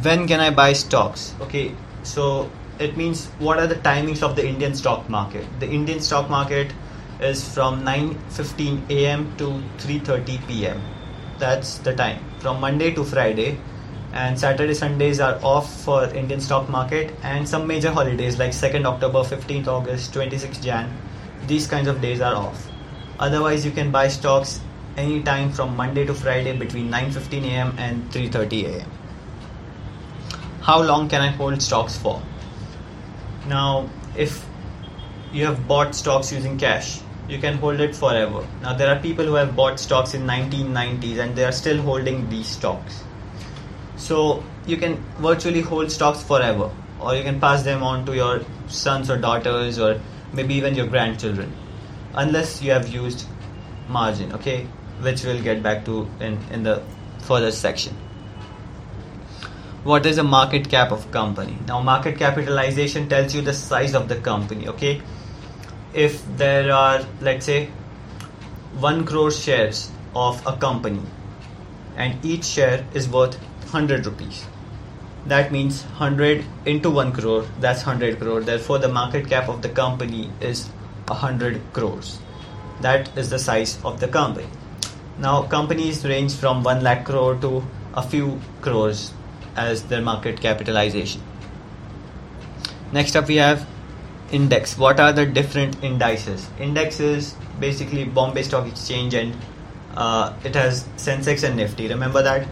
when 0.00 0.26
can 0.26 0.40
I 0.40 0.50
buy 0.50 0.72
stocks? 0.72 1.34
Okay, 1.40 1.74
so 2.02 2.50
it 2.78 2.96
means 2.96 3.26
what 3.38 3.58
are 3.58 3.66
the 3.66 3.76
timings 3.76 4.22
of 4.22 4.36
the 4.36 4.46
Indian 4.46 4.74
stock 4.74 5.08
market? 5.08 5.44
The 5.60 5.68
Indian 5.68 6.00
stock 6.00 6.30
market 6.30 6.72
is 7.20 7.46
from 7.54 7.84
9:15 7.84 8.90
a.m. 8.90 9.36
to 9.36 9.60
3:30 9.78 10.46
p.m. 10.48 10.80
That's 11.38 11.78
the 11.78 11.94
time 11.94 12.24
from 12.40 12.60
Monday 12.60 12.92
to 12.94 13.04
Friday, 13.04 13.58
and 14.14 14.38
Saturday 14.38 14.74
Sundays 14.74 15.20
are 15.20 15.38
off 15.42 15.70
for 15.84 16.04
Indian 16.22 16.40
stock 16.40 16.70
market 16.70 17.12
and 17.22 17.46
some 17.46 17.66
major 17.66 17.90
holidays 17.90 18.38
like 18.38 18.52
2nd 18.52 18.86
October, 18.86 19.20
15th 19.20 19.68
August, 19.68 20.14
26th 20.14 20.62
Jan. 20.62 20.90
These 21.46 21.66
kinds 21.66 21.88
of 21.88 22.00
days 22.00 22.20
are 22.20 22.34
off. 22.34 22.66
Otherwise, 23.18 23.64
you 23.66 23.72
can 23.72 23.90
buy 23.90 24.08
stocks 24.08 24.60
anytime 24.96 25.52
from 25.52 25.76
Monday 25.76 26.06
to 26.06 26.14
Friday 26.14 26.56
between 26.56 26.90
9:15 26.90 27.44
a.m. 27.52 27.74
and 27.78 28.10
3:30 28.10 28.64
a.m. 28.72 29.01
How 30.62 30.80
long 30.80 31.08
can 31.08 31.20
I 31.20 31.26
hold 31.26 31.60
stocks 31.60 31.96
for? 31.98 32.22
Now, 33.48 33.90
if 34.16 34.46
you 35.32 35.44
have 35.44 35.66
bought 35.66 35.92
stocks 35.92 36.30
using 36.30 36.56
cash, 36.56 37.00
you 37.28 37.40
can 37.40 37.58
hold 37.58 37.80
it 37.80 37.96
forever. 37.96 38.46
Now, 38.62 38.72
there 38.72 38.88
are 38.94 39.00
people 39.00 39.24
who 39.24 39.34
have 39.34 39.56
bought 39.56 39.80
stocks 39.80 40.14
in 40.14 40.22
1990s 40.24 41.18
and 41.18 41.34
they 41.34 41.44
are 41.44 41.50
still 41.50 41.82
holding 41.82 42.30
these 42.30 42.46
stocks. 42.46 43.02
So, 43.96 44.44
you 44.64 44.76
can 44.76 45.02
virtually 45.18 45.62
hold 45.62 45.90
stocks 45.90 46.22
forever, 46.22 46.70
or 47.00 47.16
you 47.16 47.24
can 47.24 47.40
pass 47.40 47.64
them 47.64 47.82
on 47.82 48.06
to 48.06 48.14
your 48.14 48.42
sons 48.68 49.10
or 49.10 49.18
daughters, 49.18 49.80
or 49.80 50.00
maybe 50.32 50.54
even 50.54 50.76
your 50.76 50.86
grandchildren, 50.86 51.52
unless 52.14 52.62
you 52.62 52.70
have 52.70 52.86
used 52.88 53.26
margin, 53.88 54.32
okay, 54.34 54.68
which 55.00 55.24
we'll 55.24 55.42
get 55.42 55.60
back 55.60 55.84
to 55.86 56.08
in, 56.20 56.38
in 56.52 56.62
the 56.62 56.80
further 57.18 57.50
section 57.50 57.96
what 59.84 60.06
is 60.06 60.16
the 60.16 60.22
market 60.22 60.68
cap 60.68 60.92
of 60.92 61.10
company? 61.10 61.58
Now 61.66 61.80
market 61.82 62.16
capitalization 62.16 63.08
tells 63.08 63.34
you 63.34 63.42
the 63.42 63.52
size 63.52 63.94
of 63.94 64.08
the 64.08 64.16
company 64.16 64.68
okay? 64.68 65.02
If 65.92 66.24
there 66.36 66.72
are 66.72 67.04
let's 67.20 67.46
say 67.46 67.68
1 68.78 69.04
crore 69.04 69.30
shares 69.30 69.90
of 70.14 70.40
a 70.46 70.56
company 70.56 71.02
and 71.96 72.24
each 72.24 72.44
share 72.44 72.84
is 72.94 73.08
worth 73.08 73.34
100 73.72 74.06
rupees 74.06 74.46
that 75.26 75.50
means 75.52 75.82
100 75.82 76.44
into 76.66 76.90
1 76.90 77.12
crore 77.12 77.44
that's 77.60 77.84
100 77.84 78.20
crore. 78.20 78.40
Therefore 78.40 78.78
the 78.78 78.88
market 78.88 79.28
cap 79.28 79.48
of 79.48 79.62
the 79.62 79.68
company 79.68 80.30
is 80.40 80.68
100 81.08 81.60
crores. 81.72 82.18
That 82.80 83.16
is 83.16 83.30
the 83.30 83.38
size 83.38 83.78
of 83.84 83.98
the 83.98 84.08
company. 84.08 84.46
Now 85.18 85.42
companies 85.42 86.04
range 86.04 86.34
from 86.34 86.62
1 86.62 86.82
lakh 86.82 87.04
crore 87.04 87.34
to 87.36 87.64
a 87.94 88.02
few 88.02 88.40
crores 88.60 89.12
as 89.56 89.84
their 89.84 90.02
market 90.02 90.40
capitalization. 90.40 91.20
Next 92.92 93.16
up, 93.16 93.28
we 93.28 93.36
have 93.36 93.66
index. 94.30 94.76
What 94.76 95.00
are 95.00 95.12
the 95.12 95.26
different 95.26 95.82
indices? 95.82 96.48
Index 96.58 97.00
is 97.00 97.34
basically 97.60 98.04
Bombay 98.04 98.42
Stock 98.42 98.66
Exchange 98.66 99.14
and 99.14 99.34
uh, 99.94 100.34
it 100.44 100.54
has 100.54 100.84
Sensex 100.96 101.42
and 101.44 101.56
Nifty. 101.56 101.88
Remember 101.88 102.22
that? 102.22 102.48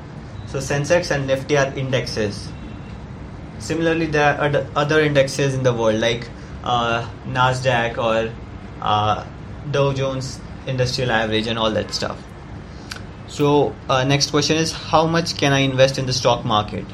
So, 0.47 0.59
Sensex 0.59 1.11
and 1.11 1.27
Nifty 1.27 1.57
are 1.57 1.73
indexes. 1.75 2.49
Similarly, 3.59 4.07
there 4.07 4.41
are 4.41 4.67
other 4.75 5.01
indexes 5.01 5.55
in 5.55 5.63
the 5.63 5.73
world 5.73 6.01
like 6.01 6.29
uh, 6.65 7.09
NASDAQ 7.27 7.99
or 7.99 8.33
uh, 8.81 9.27
Dow 9.71 9.93
Jones 9.93 10.41
Industrial 10.67 11.11
Average 11.11 11.47
and 11.47 11.59
all 11.59 11.71
that 11.71 11.93
stuff. 11.93 12.19
So 13.31 13.73
uh, 13.89 14.03
next 14.03 14.31
question 14.33 14.57
is 14.57 14.73
how 14.73 15.07
much 15.07 15.37
can 15.37 15.53
I 15.53 15.61
invest 15.61 15.99
in 15.99 16.07
the 16.07 16.13
stock 16.13 16.45
market? 16.45 16.85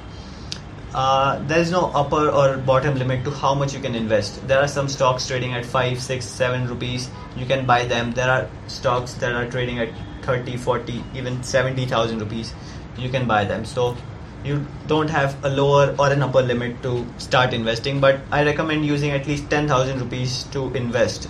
Uh, 0.93 1.39
there 1.47 1.59
is 1.59 1.71
no 1.71 1.87
upper 1.95 2.29
or 2.29 2.59
bottom 2.59 2.95
limit 2.99 3.25
to 3.25 3.31
how 3.31 3.55
much 3.55 3.73
you 3.73 3.81
can 3.81 3.95
invest. 3.95 4.47
There 4.47 4.59
are 4.59 4.69
some 4.69 4.87
stocks 4.87 5.27
trading 5.27 5.55
at 5.55 5.65
5, 5.65 6.01
6, 6.01 6.25
7 6.25 6.67
rupees. 6.69 7.09
You 7.37 7.47
can 7.47 7.65
buy 7.65 7.87
them. 7.87 8.13
There 8.13 8.31
are 8.31 8.49
stocks 8.67 9.15
that 9.15 9.33
are 9.33 9.51
trading 9.51 9.79
at 9.79 9.89
30, 10.23 10.59
40, 10.59 11.03
even 11.15 11.43
70,000 11.43 12.19
rupees. 12.19 12.53
You 12.99 13.09
can 13.09 13.27
buy 13.27 13.45
them. 13.45 13.65
So 13.65 13.97
you 14.45 14.67
don't 14.89 15.09
have 15.09 15.43
a 15.43 15.49
lower 15.49 15.95
or 15.99 16.11
an 16.11 16.23
upper 16.23 16.43
limit 16.43 16.83
to 16.83 17.07
start 17.17 17.55
investing, 17.55 17.99
but 17.99 18.21
I 18.31 18.45
recommend 18.45 18.85
using 18.85 19.11
at 19.11 19.27
least 19.27 19.49
10,000 19.49 20.01
rupees 20.01 20.45
to 20.53 20.73
invest 20.75 21.29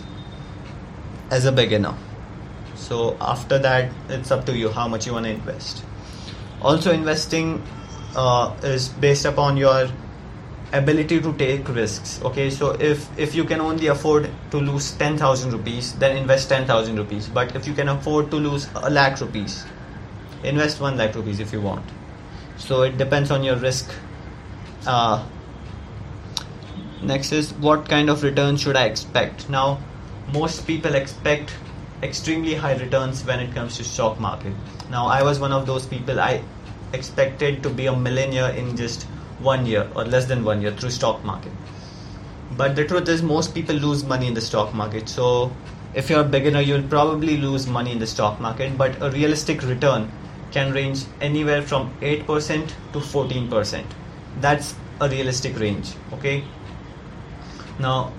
as 1.31 1.45
a 1.45 1.53
beginner 1.53 1.95
so 2.89 3.17
after 3.21 3.59
that 3.59 3.93
it's 4.09 4.31
up 4.31 4.45
to 4.47 4.57
you 4.57 4.71
how 4.71 4.89
much 4.89 5.07
you 5.07 5.13
want 5.13 5.27
to 5.27 5.33
invest. 5.33 5.85
Also 6.63 6.93
investing 6.93 7.63
uh, 8.15 8.55
is 8.63 8.89
based 8.89 9.25
upon 9.25 9.57
your 9.57 9.89
ability 10.73 11.21
to 11.21 11.33
take 11.35 11.69
risks 11.69 12.21
okay? 12.23 12.51
So 12.51 12.71
if 12.91 13.09
if 13.19 13.35
you 13.35 13.45
can 13.45 13.61
only 13.61 13.89
afford 13.89 14.31
to 14.51 14.59
lose 14.59 14.91
10000 14.93 15.53
rupees 15.53 15.93
then 15.95 16.17
invest 16.17 16.49
10000 16.49 16.97
rupees. 16.97 17.29
But 17.29 17.57
if 17.57 17.67
you 17.67 17.75
can 17.75 17.89
afford 17.89 18.31
to 18.31 18.37
lose 18.37 18.69
a 18.75 18.91
lakh 18.91 19.21
rupees 19.21 19.65
invest 20.45 20.81
1 20.81 20.97
lakh 20.97 21.15
rupees 21.15 21.41
if 21.41 21.53
you 21.53 21.61
want. 21.61 21.85
So 22.57 22.83
it 22.83 22.97
depends 22.97 23.31
on 23.31 23.43
your 23.43 23.57
risk. 23.57 23.93
Uh, 24.87 25.25
next 27.03 27.33
is 27.33 27.53
what 27.55 27.89
kind 27.89 28.09
of 28.09 28.23
return 28.23 28.57
should 28.57 28.77
i 28.77 28.85
expect? 28.85 29.49
Now 29.51 29.81
most 30.33 30.67
people 30.67 30.95
expect 30.95 31.53
extremely 32.03 32.55
high 32.55 32.77
returns 32.77 33.25
when 33.25 33.41
it 33.41 33.55
comes 33.55 33.77
to 33.77 33.85
stock 33.85 34.21
market. 34.21 34.53
Now 34.91 35.07
I 35.07 35.23
was 35.23 35.41
one 35.41 35.53
of 35.53 35.67
those 35.67 35.87
people 35.87 36.21
I 36.21 36.43
expected 36.93 37.63
to 37.63 37.71
be 37.71 37.87
a 37.87 37.97
millionaire 37.97 38.51
in 38.51 38.77
just 38.77 39.05
one 39.41 39.67
year 39.67 39.89
or 39.95 40.05
less 40.05 40.27
than 40.27 40.45
one 40.45 40.61
year 40.63 40.73
through 40.73 40.91
stock 40.91 41.25
market. 41.25 41.53
But 42.57 42.77
the 42.77 42.87
truth 42.87 43.09
is 43.09 43.23
most 43.23 43.55
people 43.55 43.77
lose 43.77 44.05
money 44.05 44.27
in 44.27 44.35
the 44.35 44.41
stock 44.41 44.75
market. 44.75 45.09
So 45.09 45.53
if 45.95 46.11
you're 46.11 46.21
a 46.21 46.25
beginner 46.25 46.61
you'll 46.61 46.89
probably 46.89 47.37
lose 47.39 47.67
money 47.67 47.93
in 47.93 47.99
the 47.99 48.07
stock 48.07 48.41
market 48.41 48.77
but 48.77 49.01
a 49.03 49.11
realistic 49.11 49.63
return 49.63 50.11
can 50.53 50.73
range 50.73 51.05
anywhere 51.21 51.63
from 51.63 51.95
8% 52.01 52.69
to 52.93 52.99
14%. 52.99 53.85
That's 54.41 54.75
a 55.01 55.09
realistic 55.09 55.59
range, 55.59 55.93
okay? 56.13 56.45
Now 57.79 58.13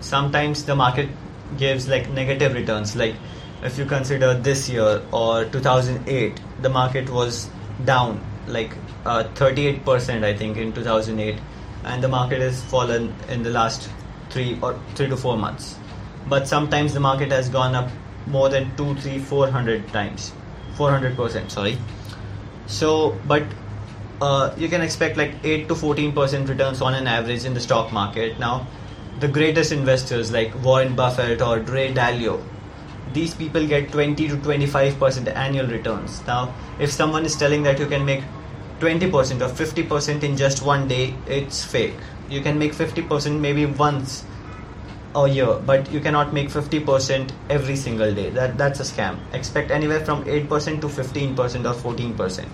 sometimes 0.00 0.64
the 0.64 0.74
market 0.74 1.08
gives 1.56 1.88
like 1.88 2.08
negative 2.10 2.54
returns. 2.54 2.94
Like 2.96 3.14
if 3.62 3.78
you 3.78 3.84
consider 3.84 4.34
this 4.34 4.68
year 4.68 5.02
or 5.12 5.44
2008 5.46 6.40
the 6.62 6.68
market 6.68 7.08
was 7.10 7.48
down 7.84 8.20
like 8.46 8.72
uh, 9.04 9.24
38% 9.34 10.24
i 10.24 10.34
think 10.34 10.56
in 10.56 10.72
2008 10.72 11.38
and 11.84 12.02
the 12.02 12.08
market 12.08 12.40
has 12.40 12.62
fallen 12.64 13.14
in 13.28 13.42
the 13.42 13.50
last 13.50 13.88
3 14.30 14.58
or 14.62 14.78
3 14.94 15.08
to 15.08 15.16
4 15.16 15.36
months. 15.36 15.76
But 16.28 16.46
sometimes 16.46 16.94
the 16.94 17.00
market 17.00 17.30
has 17.32 17.48
gone 17.48 17.74
up 17.74 17.90
more 18.26 18.48
than 18.48 18.76
2 18.76 18.94
3 18.96 19.18
400 19.18 19.88
times. 19.88 20.32
400% 20.76 21.50
sorry. 21.50 21.78
So 22.66 23.18
but 23.26 23.44
uh, 24.20 24.54
you 24.56 24.68
can 24.68 24.82
expect 24.82 25.16
like 25.16 25.32
8 25.44 25.68
to 25.68 25.74
14% 25.74 26.48
returns 26.48 26.82
on 26.82 26.94
an 26.94 27.06
average 27.06 27.44
in 27.44 27.54
the 27.54 27.60
stock 27.60 27.92
market. 27.92 28.38
Now 28.38 28.66
the 29.20 29.28
greatest 29.28 29.72
investors 29.72 30.30
like 30.30 30.52
Warren 30.62 30.94
Buffett 30.94 31.42
or 31.42 31.58
Ray 31.58 31.92
Dalio, 31.92 32.42
these 33.12 33.34
people 33.34 33.66
get 33.66 33.90
20 33.90 34.28
to 34.28 34.36
25% 34.36 35.34
annual 35.34 35.66
returns. 35.66 36.24
Now, 36.26 36.54
if 36.78 36.92
someone 36.92 37.24
is 37.24 37.36
telling 37.36 37.62
that 37.64 37.78
you 37.78 37.86
can 37.86 38.04
make 38.04 38.22
20% 38.80 39.12
or 39.12 39.48
50% 39.48 40.22
in 40.22 40.36
just 40.36 40.62
one 40.62 40.86
day, 40.86 41.14
it's 41.26 41.64
fake. 41.64 41.94
You 42.28 42.40
can 42.42 42.58
make 42.58 42.72
50% 42.72 43.40
maybe 43.40 43.66
once 43.66 44.24
a 45.16 45.28
year, 45.28 45.58
but 45.66 45.90
you 45.90 46.00
cannot 46.00 46.32
make 46.32 46.48
50% 46.48 47.30
every 47.50 47.76
single 47.76 48.14
day. 48.14 48.30
That 48.30 48.58
that's 48.58 48.80
a 48.80 48.82
scam. 48.82 49.18
Expect 49.32 49.70
anywhere 49.70 50.04
from 50.04 50.24
8% 50.24 50.80
to 50.82 50.86
15% 50.86 51.36
or 51.64 51.94
14%. 51.94 52.46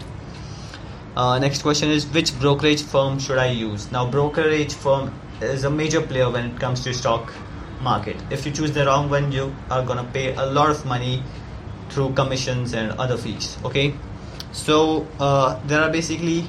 Uh, 1.17 1.39
next 1.39 1.63
question 1.63 1.91
is 1.91 2.07
which 2.07 2.39
brokerage 2.41 2.83
firm 2.83 3.19
should 3.19 3.39
I 3.39 3.47
use? 3.47 3.91
Now, 3.93 4.09
brokerage 4.09 4.73
firm 4.73 5.13
is 5.41 5.65
a 5.65 5.71
major 5.71 6.01
player 6.01 6.31
when 6.31 6.51
it 6.51 6.61
comes 6.61 6.83
to 6.85 6.95
stock 6.95 7.33
market. 7.81 8.17
If 8.31 8.47
you 8.47 8.53
choose 8.53 8.73
the 8.73 8.87
wrong 8.87 9.11
one, 9.11 9.33
you 9.33 9.55
are 9.71 9.85
gonna 9.85 10.09
pay 10.13 10.35
a 10.35 10.47
lot 10.47 10.71
of 10.71 10.85
money 10.87 11.23
through 11.91 12.13
commissions 12.15 12.75
and 12.75 12.93
other 12.93 13.17
fees. 13.17 13.59
Okay, 13.65 13.95
so 14.53 15.07
uh, 15.21 15.61
there 15.67 15.81
are 15.83 15.91
basically 15.91 16.49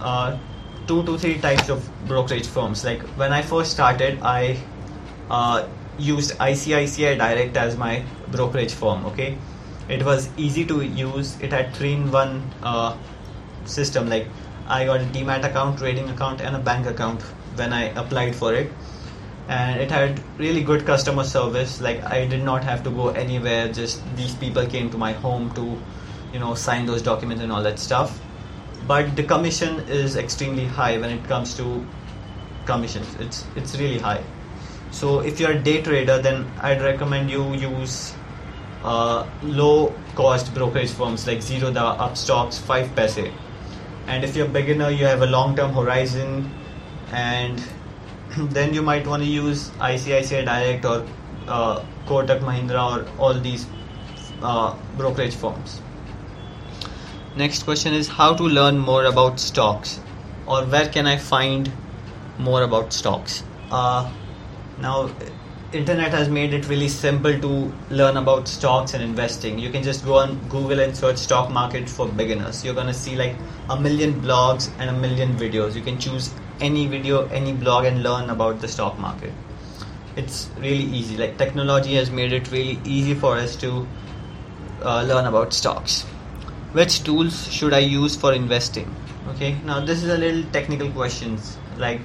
uh, 0.00 0.38
two 0.86 1.02
to 1.04 1.18
three 1.18 1.38
types 1.38 1.68
of 1.68 1.88
brokerage 2.06 2.46
firms. 2.46 2.84
Like 2.84 3.02
when 3.22 3.32
I 3.32 3.42
first 3.42 3.72
started, 3.72 4.18
I 4.22 4.58
uh, 5.30 5.68
used 5.98 6.32
ICICI 6.38 7.18
Direct 7.18 7.56
as 7.56 7.76
my 7.76 8.04
brokerage 8.32 8.72
firm. 8.72 9.04
Okay, 9.06 9.36
it 9.88 10.04
was 10.04 10.28
easy 10.36 10.64
to 10.66 10.82
use. 10.82 11.38
It 11.40 11.52
had 11.52 11.74
three-in-one 11.74 12.42
uh, 12.62 12.96
system. 13.64 14.08
Like 14.08 14.26
I 14.66 14.84
got 14.84 15.00
a 15.00 15.04
demat 15.04 15.44
account, 15.44 15.78
trading 15.78 16.08
account, 16.08 16.40
and 16.40 16.56
a 16.56 16.58
bank 16.58 16.86
account 16.86 17.22
when 17.56 17.72
I 17.72 17.84
applied 18.00 18.34
for 18.34 18.54
it. 18.54 18.70
And 19.48 19.80
it 19.80 19.90
had 19.90 20.20
really 20.38 20.62
good 20.62 20.84
customer 20.84 21.24
service. 21.24 21.80
Like 21.80 22.02
I 22.04 22.26
did 22.26 22.42
not 22.42 22.64
have 22.64 22.82
to 22.84 22.90
go 22.90 23.08
anywhere. 23.08 23.72
Just 23.72 24.02
these 24.16 24.34
people 24.34 24.66
came 24.66 24.90
to 24.90 24.98
my 24.98 25.12
home 25.12 25.52
to 25.54 25.78
you 26.32 26.40
know 26.40 26.54
sign 26.54 26.86
those 26.86 27.02
documents 27.02 27.42
and 27.42 27.52
all 27.52 27.62
that 27.62 27.78
stuff. 27.78 28.20
But 28.86 29.14
the 29.16 29.22
commission 29.22 29.80
is 29.88 30.16
extremely 30.16 30.64
high 30.64 30.98
when 30.98 31.10
it 31.10 31.24
comes 31.24 31.54
to 31.58 31.86
commissions. 32.64 33.14
It's 33.20 33.44
it's 33.54 33.78
really 33.78 33.98
high. 33.98 34.22
So 34.90 35.20
if 35.20 35.40
you're 35.40 35.52
a 35.52 35.58
day 35.58 35.80
trader 35.82 36.18
then 36.18 36.46
I'd 36.60 36.82
recommend 36.82 37.30
you 37.30 37.54
use 37.54 38.14
uh, 38.84 39.26
low 39.42 39.92
cost 40.14 40.54
brokerage 40.54 40.90
firms 40.90 41.26
like 41.26 41.38
Zerodha, 41.38 41.98
Upstox, 41.98 42.58
5 42.60 42.94
Paise. 42.94 43.32
And 44.06 44.24
if 44.24 44.36
you're 44.36 44.46
a 44.46 44.48
beginner, 44.48 44.90
you 44.90 45.04
have 45.04 45.22
a 45.22 45.26
long 45.26 45.56
term 45.56 45.72
horizon, 45.72 46.50
and 47.12 47.62
then 48.50 48.74
you 48.74 48.82
might 48.82 49.06
want 49.06 49.22
to 49.22 49.28
use 49.28 49.70
ICICI 49.70 50.44
Direct 50.44 50.84
or 50.84 51.06
uh, 51.48 51.84
Kotak 52.06 52.40
Mahindra 52.40 52.82
or 52.96 53.20
all 53.20 53.34
these 53.34 53.66
uh, 54.42 54.76
brokerage 54.96 55.34
firms. 55.34 55.80
Next 57.36 57.64
question 57.64 57.92
is 57.92 58.08
how 58.08 58.34
to 58.34 58.42
learn 58.42 58.78
more 58.78 59.04
about 59.04 59.38
stocks 59.38 60.00
or 60.46 60.64
where 60.64 60.88
can 60.88 61.06
I 61.06 61.16
find 61.16 61.70
more 62.38 62.62
about 62.62 62.92
stocks? 62.92 63.42
Uh, 63.70 64.10
now, 64.78 65.10
internet 65.72 66.12
has 66.12 66.28
made 66.28 66.54
it 66.54 66.68
really 66.68 66.88
simple 66.88 67.38
to 67.40 67.72
learn 67.90 68.16
about 68.16 68.48
stocks 68.48 68.94
and 68.94 69.02
investing. 69.02 69.58
You 69.58 69.70
can 69.70 69.82
just 69.82 70.04
go 70.04 70.14
on 70.14 70.38
Google 70.48 70.80
and 70.80 70.96
search 70.96 71.18
stock 71.18 71.50
market 71.50 71.88
for 71.88 72.08
beginners. 72.08 72.64
You're 72.64 72.74
gonna 72.74 72.94
see 72.94 73.16
like 73.16 73.36
a 73.68 73.78
million 73.78 74.20
blogs 74.20 74.70
and 74.78 74.90
a 74.90 74.92
million 74.92 75.36
videos. 75.36 75.74
You 75.74 75.82
can 75.82 75.98
choose 75.98 76.30
any 76.60 76.86
video, 76.86 77.26
any 77.28 77.52
blog, 77.52 77.84
and 77.84 78.02
learn 78.02 78.30
about 78.30 78.60
the 78.60 78.68
stock 78.68 78.98
market. 78.98 79.32
It's 80.16 80.48
really 80.58 80.84
easy. 80.84 81.16
Like 81.16 81.36
technology 81.38 81.94
has 81.94 82.10
made 82.10 82.32
it 82.32 82.50
really 82.50 82.78
easy 82.84 83.14
for 83.14 83.36
us 83.36 83.56
to 83.56 83.86
uh, 84.82 85.02
learn 85.02 85.26
about 85.26 85.52
stocks. 85.52 86.02
Which 86.72 87.02
tools 87.04 87.50
should 87.52 87.72
I 87.72 87.78
use 87.78 88.16
for 88.16 88.32
investing? 88.32 88.94
Okay, 89.28 89.56
now 89.64 89.80
this 89.80 90.02
is 90.02 90.10
a 90.10 90.16
little 90.16 90.42
technical 90.52 90.90
questions. 90.90 91.58
Like, 91.76 92.00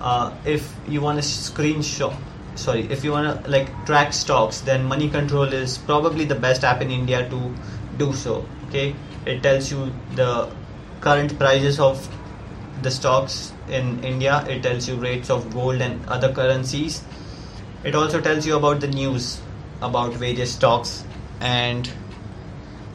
uh, 0.00 0.32
if 0.44 0.74
you 0.88 1.00
want 1.00 1.20
to 1.20 1.24
screenshot, 1.24 2.14
sorry, 2.54 2.82
if 2.90 3.04
you 3.04 3.12
want 3.12 3.44
to 3.44 3.50
like 3.50 3.68
track 3.86 4.12
stocks, 4.12 4.60
then 4.60 4.84
Money 4.84 5.10
Control 5.10 5.52
is 5.52 5.78
probably 5.78 6.24
the 6.24 6.34
best 6.34 6.64
app 6.64 6.80
in 6.80 6.90
India 6.90 7.28
to 7.28 7.54
do 7.98 8.12
so. 8.12 8.46
Okay, 8.68 8.94
it 9.26 9.42
tells 9.42 9.70
you 9.70 9.92
the 10.14 10.50
current 11.00 11.38
prices 11.38 11.80
of 11.80 12.08
the 12.82 12.90
stocks 12.90 13.52
in 13.68 14.02
India. 14.04 14.44
It 14.48 14.62
tells 14.62 14.88
you 14.88 14.96
rates 14.96 15.30
of 15.30 15.52
gold 15.52 15.80
and 15.80 16.04
other 16.06 16.32
currencies. 16.32 17.02
It 17.84 17.94
also 17.94 18.20
tells 18.20 18.46
you 18.46 18.56
about 18.56 18.80
the 18.80 18.88
news 18.88 19.40
about 19.82 20.12
various 20.12 20.52
stocks 20.52 21.04
and 21.40 21.90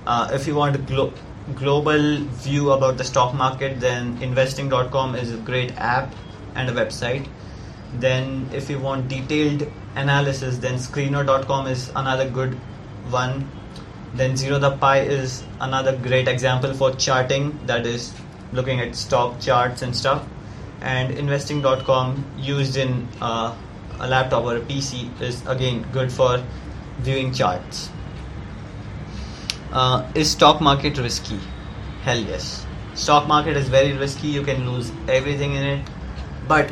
uh, 0.06 0.30
if 0.32 0.46
you 0.46 0.56
want 0.56 0.76
a 0.76 0.80
glo- 0.80 1.14
global 1.56 2.18
view 2.46 2.72
about 2.72 2.98
the 2.98 3.04
stock 3.04 3.34
market 3.34 3.80
then 3.80 4.22
investing.com 4.22 5.16
is 5.16 5.32
a 5.32 5.38
great 5.38 5.72
app 5.78 6.14
and 6.54 6.70
a 6.70 6.74
website 6.74 7.28
then 7.96 8.48
if 8.54 8.70
you 8.70 8.80
want 8.80 9.08
detailed 9.08 9.68
analysis 9.96 10.58
then 10.58 10.76
screener.com 10.76 11.68
is 11.68 11.90
another 11.96 12.30
good 12.30 12.54
one 13.10 13.50
then 14.14 14.34
Zerodha 14.34 14.80
Pi 14.80 15.00
is 15.02 15.44
another 15.60 15.98
great 15.98 16.28
example 16.28 16.74
for 16.74 16.92
charting 16.92 17.60
that 17.66 17.86
is 17.86 18.14
looking 18.56 18.80
at 18.80 18.96
stock 18.96 19.40
charts 19.40 19.82
and 19.82 19.96
stuff. 19.96 20.26
And 20.82 21.12
investing.com 21.12 22.26
used 22.38 22.78
in 22.78 23.08
uh, 23.22 23.56
a 24.00 24.08
laptop 24.08 24.44
or 24.44 24.58
a 24.58 24.62
pc 24.62 25.22
is 25.22 25.46
again 25.48 25.86
good 25.92 26.12
for 26.12 26.44
viewing 27.00 27.34
charts. 27.34 27.90
Uh, 29.72 30.10
is 30.16 30.32
stock 30.32 30.62
market 30.62 30.98
risky? 30.98 31.40
Hell 32.04 32.20
yes. 32.20 32.66
Stock 32.94 33.28
market 33.28 33.58
is 33.58 33.68
very 33.68 33.94
risky. 33.94 34.28
You 34.28 34.44
can 34.44 34.70
lose 34.70 34.92
everything 35.08 35.54
in 35.54 35.64
it. 35.64 35.88
But 36.48 36.72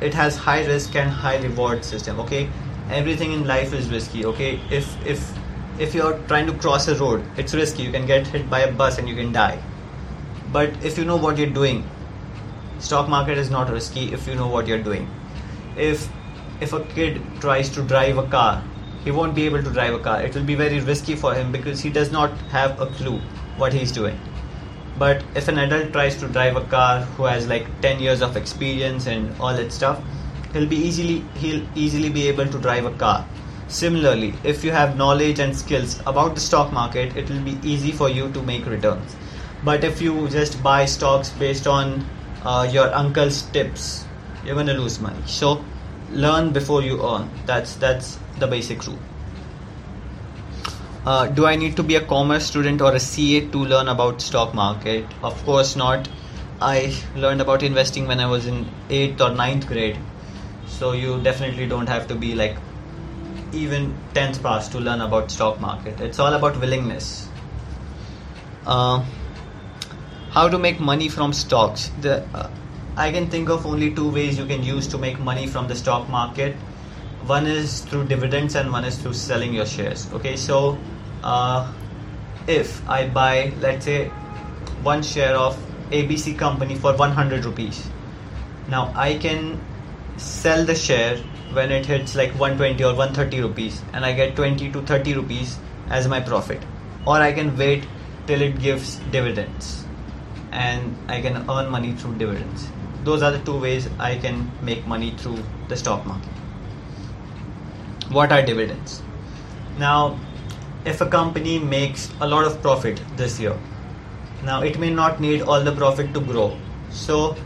it 0.00 0.14
has 0.14 0.36
high 0.36 0.64
risk 0.66 0.96
and 0.96 1.10
high 1.10 1.36
reward 1.42 1.84
system 1.84 2.18
okay? 2.20 2.48
Everything 2.90 3.32
in 3.32 3.46
life 3.46 3.72
is 3.72 3.90
risky 3.90 4.24
okay? 4.26 4.60
If 4.70 5.06
if 5.06 5.30
if 5.78 5.94
you're 5.94 6.18
trying 6.28 6.46
to 6.46 6.52
cross 6.54 6.88
a 6.88 6.94
road 6.96 7.24
it's 7.36 7.54
risky. 7.54 7.82
You 7.82 7.92
can 7.92 8.06
get 8.06 8.26
hit 8.26 8.50
by 8.50 8.60
a 8.60 8.72
bus 8.72 8.98
and 8.98 9.08
you 9.08 9.14
can 9.14 9.32
die 9.32 9.58
but 10.56 10.84
if 10.90 10.96
you 10.98 11.04
know 11.04 11.16
what 11.26 11.38
you're 11.38 11.56
doing 11.60 11.84
stock 12.78 13.08
market 13.08 13.38
is 13.38 13.50
not 13.50 13.70
risky 13.70 14.12
if 14.12 14.26
you 14.28 14.34
know 14.34 14.46
what 14.46 14.66
you're 14.66 14.82
doing. 14.82 15.08
If 15.76 16.08
if 16.60 16.72
a 16.72 16.80
kid 16.96 17.20
tries 17.40 17.70
to 17.70 17.82
drive 17.82 18.18
a 18.18 18.26
car 18.28 18.62
he 19.04 19.10
won't 19.10 19.34
be 19.34 19.44
able 19.44 19.62
to 19.62 19.70
drive 19.70 19.94
a 19.94 19.98
car. 19.98 20.22
It 20.22 20.34
will 20.34 20.44
be 20.44 20.54
very 20.54 20.80
risky 20.80 21.14
for 21.14 21.34
him 21.34 21.52
because 21.52 21.80
he 21.80 21.90
does 21.90 22.10
not 22.10 22.30
have 22.52 22.80
a 22.80 22.86
clue 22.86 23.18
what 23.58 23.72
he's 23.72 23.92
doing. 23.92 24.18
But 24.98 25.22
if 25.34 25.48
an 25.48 25.58
adult 25.58 25.92
tries 25.92 26.16
to 26.20 26.28
drive 26.28 26.56
a 26.56 26.64
car 26.74 27.00
who 27.16 27.24
has 27.24 27.46
like 27.46 27.66
10 27.82 28.00
years 28.00 28.22
of 28.22 28.36
experience 28.36 29.06
and 29.06 29.34
all 29.40 29.54
that 29.54 29.72
stuff 29.72 30.00
he'll 30.52 30.68
be 30.74 30.76
easily 30.76 31.24
he'll 31.34 31.66
easily 31.74 32.10
be 32.10 32.28
able 32.28 32.46
to 32.46 32.58
drive 32.58 32.86
a 32.86 32.92
car. 32.92 33.26
Similarly 33.68 34.34
if 34.44 34.64
you 34.64 34.72
have 34.72 34.96
knowledge 34.96 35.38
and 35.38 35.56
skills 35.56 36.00
about 36.06 36.34
the 36.34 36.40
stock 36.40 36.72
market 36.72 37.16
it 37.16 37.30
will 37.30 37.44
be 37.50 37.58
easy 37.62 37.92
for 37.92 38.08
you 38.08 38.30
to 38.32 38.42
make 38.42 38.66
returns 38.66 39.16
but 39.64 39.84
if 39.84 40.02
you 40.02 40.28
just 40.28 40.62
buy 40.62 40.84
stocks 40.84 41.30
based 41.30 41.66
on 41.66 42.04
uh, 42.44 42.68
your 42.70 42.92
uncle's 42.94 43.42
tips 43.50 44.04
you're 44.44 44.54
going 44.54 44.66
to 44.66 44.74
lose 44.74 45.00
money. 45.00 45.22
So 45.26 45.64
learn 46.12 46.52
before 46.52 46.82
you 46.82 47.02
earn. 47.02 47.28
That's 47.46 47.74
that's 47.76 48.18
the 48.38 48.46
basic 48.46 48.86
rule. 48.86 48.98
Uh, 51.06 51.26
do 51.26 51.46
i 51.46 51.54
need 51.54 51.76
to 51.76 51.82
be 51.82 51.96
a 51.96 52.00
commerce 52.00 52.46
student 52.46 52.80
or 52.80 52.94
a 52.94 53.00
ca 53.00 53.40
to 53.54 53.64
learn 53.72 53.88
about 53.88 54.20
stock 54.22 54.54
market? 54.54 55.04
Of 55.22 55.42
course 55.44 55.76
not. 55.76 56.08
I 56.60 56.94
learned 57.14 57.42
about 57.42 57.62
investing 57.62 58.06
when 58.06 58.20
i 58.20 58.26
was 58.26 58.46
in 58.46 58.64
8th 58.88 59.20
or 59.20 59.30
ninth 59.34 59.66
grade. 59.66 59.98
So 60.66 60.92
you 60.92 61.20
definitely 61.22 61.66
don't 61.66 61.88
have 61.88 62.06
to 62.08 62.14
be 62.14 62.34
like 62.34 62.56
even 63.52 63.94
10th 64.14 64.42
pass 64.42 64.68
to 64.68 64.78
learn 64.78 65.00
about 65.00 65.30
stock 65.30 65.60
market. 65.60 66.00
It's 66.00 66.18
all 66.18 66.32
about 66.32 66.58
willingness. 66.58 67.28
Uh, 68.66 69.04
how 70.34 70.48
to 70.48 70.58
make 70.58 70.80
money 70.80 71.08
from 71.08 71.32
stocks. 71.32 71.90
The 72.00 72.14
uh, 72.34 72.50
i 73.02 73.10
can 73.16 73.26
think 73.30 73.50
of 73.54 73.66
only 73.72 73.88
two 73.98 74.06
ways 74.14 74.38
you 74.38 74.46
can 74.46 74.64
use 74.68 74.88
to 74.94 74.98
make 75.04 75.18
money 75.26 75.46
from 75.46 75.68
the 75.68 75.76
stock 75.80 76.08
market. 76.08 76.56
One 77.32 77.46
is 77.46 77.80
through 77.82 78.06
dividends 78.12 78.56
and 78.56 78.72
one 78.72 78.84
is 78.84 78.98
through 78.98 79.14
selling 79.20 79.54
your 79.54 79.66
shares. 79.66 80.08
Okay 80.12 80.34
so 80.36 80.76
uh, 81.22 81.72
if 82.54 82.72
i 82.96 82.98
buy 83.18 83.52
let's 83.66 83.84
say 83.90 84.08
one 84.88 85.04
share 85.10 85.36
of 85.36 85.60
abc 86.00 86.36
company 86.42 86.74
for 86.74 86.96
100 87.04 87.44
rupees. 87.44 87.86
Now 88.68 88.82
i 89.06 89.14
can 89.26 89.60
sell 90.16 90.64
the 90.64 90.74
share 90.74 91.16
when 91.60 91.70
it 91.78 91.86
hits 91.86 92.16
like 92.16 92.32
120 92.32 92.82
or 92.82 92.94
130 92.96 93.40
rupees 93.46 93.80
and 93.92 94.04
i 94.04 94.12
get 94.24 94.34
20 94.34 94.72
to 94.72 94.82
30 94.82 95.14
rupees 95.22 95.56
as 95.90 96.08
my 96.08 96.20
profit. 96.34 96.68
Or 97.06 97.18
i 97.30 97.32
can 97.40 97.56
wait 97.56 97.88
till 98.26 98.42
it 98.50 98.60
gives 98.68 98.96
dividends 99.16 99.83
and 100.54 100.96
i 101.14 101.20
can 101.20 101.36
earn 101.50 101.70
money 101.70 101.92
through 101.92 102.14
dividends. 102.14 102.68
Those 103.04 103.22
are 103.22 103.30
the 103.32 103.40
two 103.46 103.58
ways 103.60 103.88
i 103.98 104.16
can 104.16 104.50
make 104.62 104.86
money 104.86 105.10
through 105.18 105.38
the 105.68 105.76
stock 105.76 106.06
market. 106.06 106.30
What 108.10 108.32
are 108.32 108.42
dividends? 108.42 109.02
Now 109.78 110.18
if 110.84 111.00
a 111.00 111.06
company 111.06 111.58
makes 111.58 112.10
a 112.20 112.28
lot 112.28 112.44
of 112.46 112.60
profit 112.62 113.00
this 113.16 113.38
year 113.40 113.56
now 114.44 114.62
it 114.62 114.78
may 114.78 114.90
not 114.90 115.20
need 115.20 115.42
all 115.42 115.62
the 115.62 115.72
profit 115.72 116.12
to 116.14 116.20
grow. 116.20 116.56
So 116.90 117.36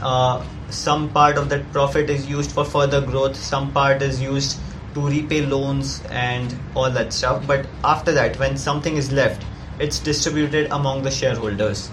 uh, 0.00 0.44
some 0.68 1.08
part 1.10 1.38
of 1.38 1.48
that 1.48 1.70
profit 1.72 2.10
is 2.10 2.28
used 2.28 2.52
for 2.52 2.64
further 2.64 3.00
growth 3.00 3.36
some 3.36 3.72
part 3.72 4.02
is 4.02 4.20
used 4.20 4.58
to 4.94 5.06
repay 5.08 5.46
loans 5.46 6.02
and 6.10 6.54
all 6.74 6.90
that 6.90 7.12
stuff. 7.12 7.46
But 7.46 7.66
after 7.84 8.12
that 8.12 8.38
when 8.38 8.56
something 8.56 8.96
is 8.96 9.10
left 9.12 9.46
it's 9.78 9.98
distributed 9.98 10.70
among 10.70 11.02
the 11.02 11.10
shareholders 11.10 11.90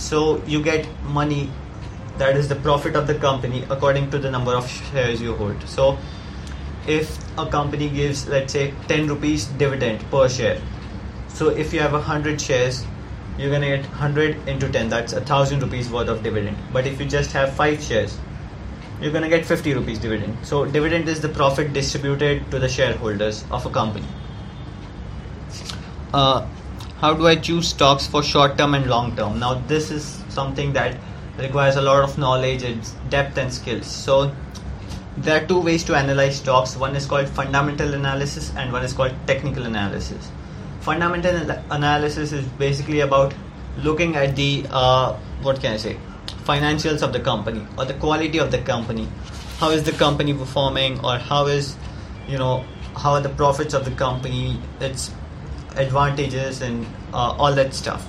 so 0.00 0.42
you 0.46 0.62
get 0.62 0.88
money. 1.04 1.50
That 2.18 2.36
is 2.36 2.48
the 2.48 2.56
profit 2.56 2.96
of 2.96 3.06
the 3.06 3.14
company 3.14 3.64
according 3.70 4.10
to 4.10 4.18
the 4.18 4.30
number 4.30 4.54
of 4.54 4.68
shares 4.68 5.22
you 5.22 5.34
hold. 5.34 5.62
So 5.68 5.98
if 6.86 7.18
a 7.38 7.46
company 7.46 7.88
gives 7.88 8.26
let's 8.28 8.52
say 8.52 8.72
10 8.88 9.06
rupees 9.08 9.44
dividend 9.62 10.04
per 10.10 10.28
share 10.28 10.60
so 11.28 11.48
if 11.48 11.74
you 11.74 11.80
have 11.80 11.92
100 11.92 12.40
shares 12.40 12.84
you're 13.38 13.50
gonna 13.50 13.68
get 13.68 13.84
100 13.84 14.48
into 14.48 14.68
10 14.68 14.88
that's 14.88 15.12
a 15.12 15.20
thousand 15.20 15.62
rupees 15.62 15.88
worth 15.88 16.08
of 16.08 16.22
dividend. 16.22 16.56
But 16.72 16.86
if 16.86 17.00
you 17.00 17.06
just 17.06 17.32
have 17.32 17.54
five 17.54 17.82
shares 17.82 18.18
you're 19.00 19.12
gonna 19.12 19.28
get 19.28 19.46
50 19.46 19.74
rupees 19.74 19.98
dividend. 19.98 20.36
So 20.42 20.64
dividend 20.66 21.08
is 21.08 21.20
the 21.20 21.28
profit 21.28 21.72
distributed 21.72 22.50
to 22.50 22.58
the 22.58 22.68
shareholders 22.68 23.44
of 23.50 23.64
a 23.64 23.70
company. 23.70 24.06
Uh, 26.12 26.46
how 27.00 27.14
do 27.14 27.26
i 27.26 27.34
choose 27.34 27.68
stocks 27.68 28.06
for 28.06 28.22
short 28.22 28.58
term 28.58 28.74
and 28.74 28.86
long 28.86 29.16
term? 29.16 29.38
Now 29.38 29.54
this 29.68 29.90
is 29.90 30.22
something 30.28 30.72
that 30.74 30.98
requires 31.38 31.76
a 31.76 31.80
lot 31.80 32.02
of 32.04 32.18
knowledge 32.18 32.62
and 32.62 32.82
depth 33.08 33.38
and 33.38 33.52
skills. 33.52 33.86
So 33.86 34.34
there 35.16 35.42
are 35.42 35.46
two 35.46 35.60
ways 35.60 35.82
to 35.84 35.94
analyze 35.94 36.36
stocks. 36.36 36.76
One 36.76 36.94
is 36.94 37.06
called 37.06 37.28
fundamental 37.28 37.94
analysis 37.94 38.52
and 38.54 38.70
one 38.70 38.84
is 38.84 38.92
called 38.92 39.14
technical 39.26 39.64
analysis. 39.64 40.30
Fundamental 40.80 41.50
analysis 41.70 42.32
is 42.32 42.44
basically 42.64 43.00
about 43.00 43.32
looking 43.78 44.16
at 44.16 44.36
the 44.36 44.66
uh, 44.70 45.14
what 45.42 45.60
can 45.60 45.72
I 45.72 45.76
say 45.78 45.96
financials 46.44 47.02
of 47.02 47.14
the 47.14 47.20
company 47.20 47.66
or 47.78 47.86
the 47.86 47.94
quality 47.94 48.38
of 48.38 48.50
the 48.50 48.58
company. 48.58 49.08
How 49.56 49.70
is 49.70 49.84
the 49.84 49.92
company 49.92 50.34
performing 50.34 51.02
or 51.02 51.16
how 51.16 51.46
is 51.46 51.76
you 52.28 52.36
know 52.36 52.64
how 52.94 53.12
are 53.12 53.22
the 53.22 53.30
profits 53.30 53.72
of 53.72 53.86
the 53.86 53.92
company, 53.92 54.58
its 54.80 55.10
advantages, 55.76 56.62
and 56.62 56.86
uh, 57.12 57.34
all 57.38 57.54
that 57.54 57.74
stuff. 57.74 58.06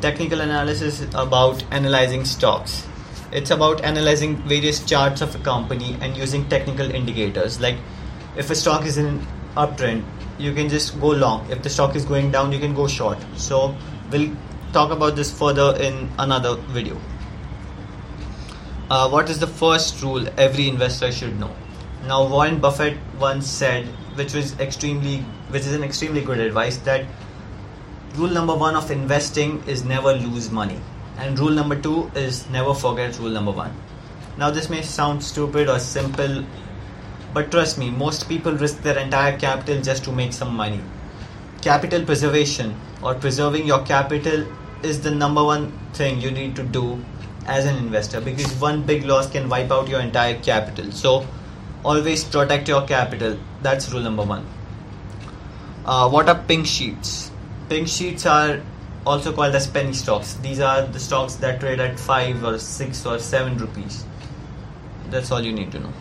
Technical 0.00 0.40
analysis 0.40 1.00
is 1.00 1.14
about 1.14 1.64
analyzing 1.70 2.24
stocks. 2.24 2.86
It's 3.32 3.50
about 3.50 3.84
analyzing 3.84 4.36
various 4.48 4.84
charts 4.84 5.20
of 5.20 5.34
a 5.34 5.38
company 5.40 5.96
and 6.00 6.16
using 6.16 6.48
technical 6.48 6.90
indicators. 6.90 7.60
Like 7.60 7.76
if 8.36 8.50
a 8.50 8.54
stock 8.54 8.86
is 8.86 8.96
in 8.96 9.26
uptrend, 9.56 10.04
you 10.38 10.54
can 10.54 10.68
just 10.68 11.00
go 11.00 11.08
long. 11.08 11.50
If 11.50 11.62
the 11.62 11.68
stock 11.68 11.96
is 11.96 12.04
going 12.04 12.30
down, 12.30 12.52
you 12.52 12.58
can 12.58 12.74
go 12.74 12.86
short. 12.86 13.18
So 13.36 13.76
we'll 14.10 14.34
talk 14.72 14.92
about 14.92 15.16
this 15.16 15.36
further 15.36 15.76
in 15.80 16.08
another 16.18 16.56
video. 16.68 16.96
Uh, 18.90 19.08
what 19.10 19.28
is 19.28 19.38
the 19.38 19.46
first 19.46 20.00
rule 20.02 20.26
every 20.38 20.68
investor 20.68 21.12
should 21.12 21.38
know? 21.38 21.54
Now, 22.06 22.26
Warren 22.26 22.60
Buffett 22.60 22.96
once 23.18 23.46
said, 23.46 23.86
which 24.18 24.34
was 24.34 24.58
extremely, 24.60 25.18
which 25.48 25.62
is 25.62 25.72
an 25.72 25.82
extremely 25.82 26.20
good 26.20 26.40
advice, 26.40 26.76
that 26.78 27.06
rule 28.16 28.28
number 28.28 28.54
one 28.54 28.74
of 28.74 28.90
investing 28.90 29.62
is 29.66 29.84
never 29.84 30.12
lose 30.12 30.50
money, 30.50 30.78
and 31.18 31.38
rule 31.38 31.50
number 31.50 31.80
two 31.80 32.10
is 32.14 32.48
never 32.50 32.74
forget 32.74 33.18
rule 33.18 33.30
number 33.30 33.52
one. 33.52 33.74
Now, 34.36 34.50
this 34.50 34.68
may 34.68 34.82
sound 34.82 35.22
stupid 35.22 35.68
or 35.68 35.78
simple, 35.78 36.44
but 37.32 37.50
trust 37.50 37.78
me, 37.78 37.90
most 37.90 38.28
people 38.28 38.52
risk 38.52 38.82
their 38.82 38.98
entire 38.98 39.38
capital 39.38 39.80
just 39.80 40.04
to 40.04 40.12
make 40.12 40.32
some 40.32 40.54
money. 40.54 40.80
Capital 41.60 42.04
preservation 42.04 42.74
or 43.02 43.14
preserving 43.14 43.66
your 43.66 43.84
capital 43.84 44.46
is 44.82 45.00
the 45.00 45.10
number 45.10 45.42
one 45.42 45.72
thing 45.92 46.20
you 46.20 46.30
need 46.30 46.54
to 46.56 46.62
do 46.62 47.02
as 47.46 47.66
an 47.66 47.76
investor 47.76 48.20
because 48.20 48.52
one 48.60 48.82
big 48.82 49.04
loss 49.04 49.28
can 49.30 49.48
wipe 49.48 49.72
out 49.72 49.88
your 49.88 50.00
entire 50.00 50.38
capital. 50.40 50.92
So 50.92 51.26
always 51.84 52.24
protect 52.24 52.68
your 52.68 52.86
capital. 52.86 53.38
That's 53.62 53.90
rule 53.92 54.02
number 54.02 54.24
one. 54.24 54.46
Uh, 55.84 56.08
what 56.10 56.28
are 56.28 56.42
pink 56.46 56.66
sheets? 56.66 57.30
Pink 57.68 57.88
sheets 57.88 58.26
are 58.26 58.60
also 59.06 59.32
called 59.32 59.54
as 59.54 59.66
penny 59.66 59.92
stocks. 59.92 60.34
These 60.34 60.60
are 60.60 60.82
the 60.82 61.00
stocks 61.00 61.34
that 61.36 61.60
trade 61.60 61.80
at 61.80 61.98
5 61.98 62.44
or 62.44 62.58
6 62.58 63.06
or 63.06 63.18
7 63.18 63.58
rupees. 63.58 64.04
That's 65.10 65.30
all 65.30 65.40
you 65.40 65.52
need 65.52 65.72
to 65.72 65.80
know. 65.80 65.92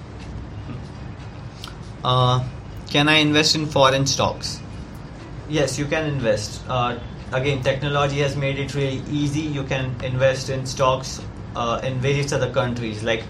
Uh, 2.03 2.43
can 2.89 3.07
I 3.07 3.17
invest 3.17 3.55
in 3.55 3.65
foreign 3.65 4.05
stocks? 4.05 4.59
Yes, 5.49 5.79
you 5.79 5.85
can 5.85 6.05
invest. 6.05 6.61
Uh, 6.67 6.99
again, 7.31 7.61
technology 7.63 8.19
has 8.19 8.35
made 8.35 8.59
it 8.59 8.75
really 8.75 9.01
easy. 9.09 9.41
You 9.41 9.63
can 9.63 9.95
invest 10.03 10.49
in 10.49 10.65
stocks 10.65 11.21
uh, 11.55 11.79
in 11.83 11.99
various 11.99 12.33
other 12.33 12.51
countries. 12.51 13.03
Like 13.03 13.23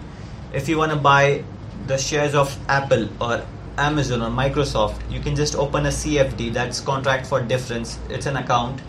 if 0.53 0.67
you 0.67 0.77
want 0.77 0.91
to 0.91 0.97
buy 0.97 1.43
the 1.85 1.97
shares 1.97 2.35
of 2.35 2.57
Apple 2.67 3.07
or 3.21 3.45
Amazon 3.77 4.21
or 4.21 4.29
Microsoft, 4.29 4.99
you 5.11 5.19
can 5.19 5.35
just 5.35 5.55
open 5.55 5.85
a 5.85 5.89
CFD, 5.89 6.53
that's 6.53 6.79
contract 6.79 7.27
for 7.27 7.41
difference. 7.41 7.99
It's 8.09 8.25
an 8.25 8.37
account 8.37 8.79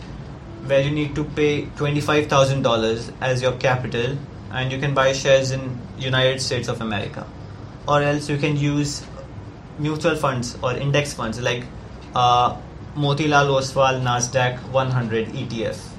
where 0.65 0.81
you 0.81 0.91
need 0.91 1.15
to 1.15 1.23
pay 1.23 1.65
$25,000 1.77 3.13
as 3.21 3.41
your 3.41 3.53
capital 3.53 4.17
and 4.51 4.71
you 4.71 4.79
can 4.79 4.93
buy 4.93 5.13
shares 5.13 5.51
in 5.51 5.79
United 5.97 6.41
States 6.41 6.67
of 6.67 6.81
America. 6.81 7.25
Or 7.87 8.01
else 8.01 8.29
you 8.29 8.37
can 8.37 8.57
use 8.57 9.05
mutual 9.77 10.15
funds 10.15 10.57
or 10.61 10.73
index 10.73 11.13
funds 11.13 11.39
like 11.39 11.63
uh, 12.15 12.55
Motilal 12.95 13.59
Oswal 13.59 14.01
Nasdaq 14.01 14.59
100 14.71 15.27
ETF 15.27 15.89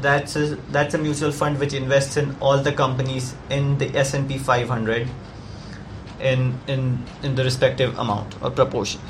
that's 0.00 0.36
a, 0.36 0.56
that's 0.70 0.94
a 0.94 0.98
mutual 0.98 1.32
fund 1.32 1.58
which 1.58 1.72
invests 1.72 2.16
in 2.16 2.36
all 2.40 2.58
the 2.58 2.72
companies 2.72 3.34
in 3.50 3.78
the 3.78 3.96
S&P 3.96 4.38
500 4.38 5.08
in 6.20 6.58
in 6.66 7.02
in 7.22 7.34
the 7.34 7.44
respective 7.44 7.98
amount 7.98 8.34
or 8.42 8.50
proportion. 8.50 9.00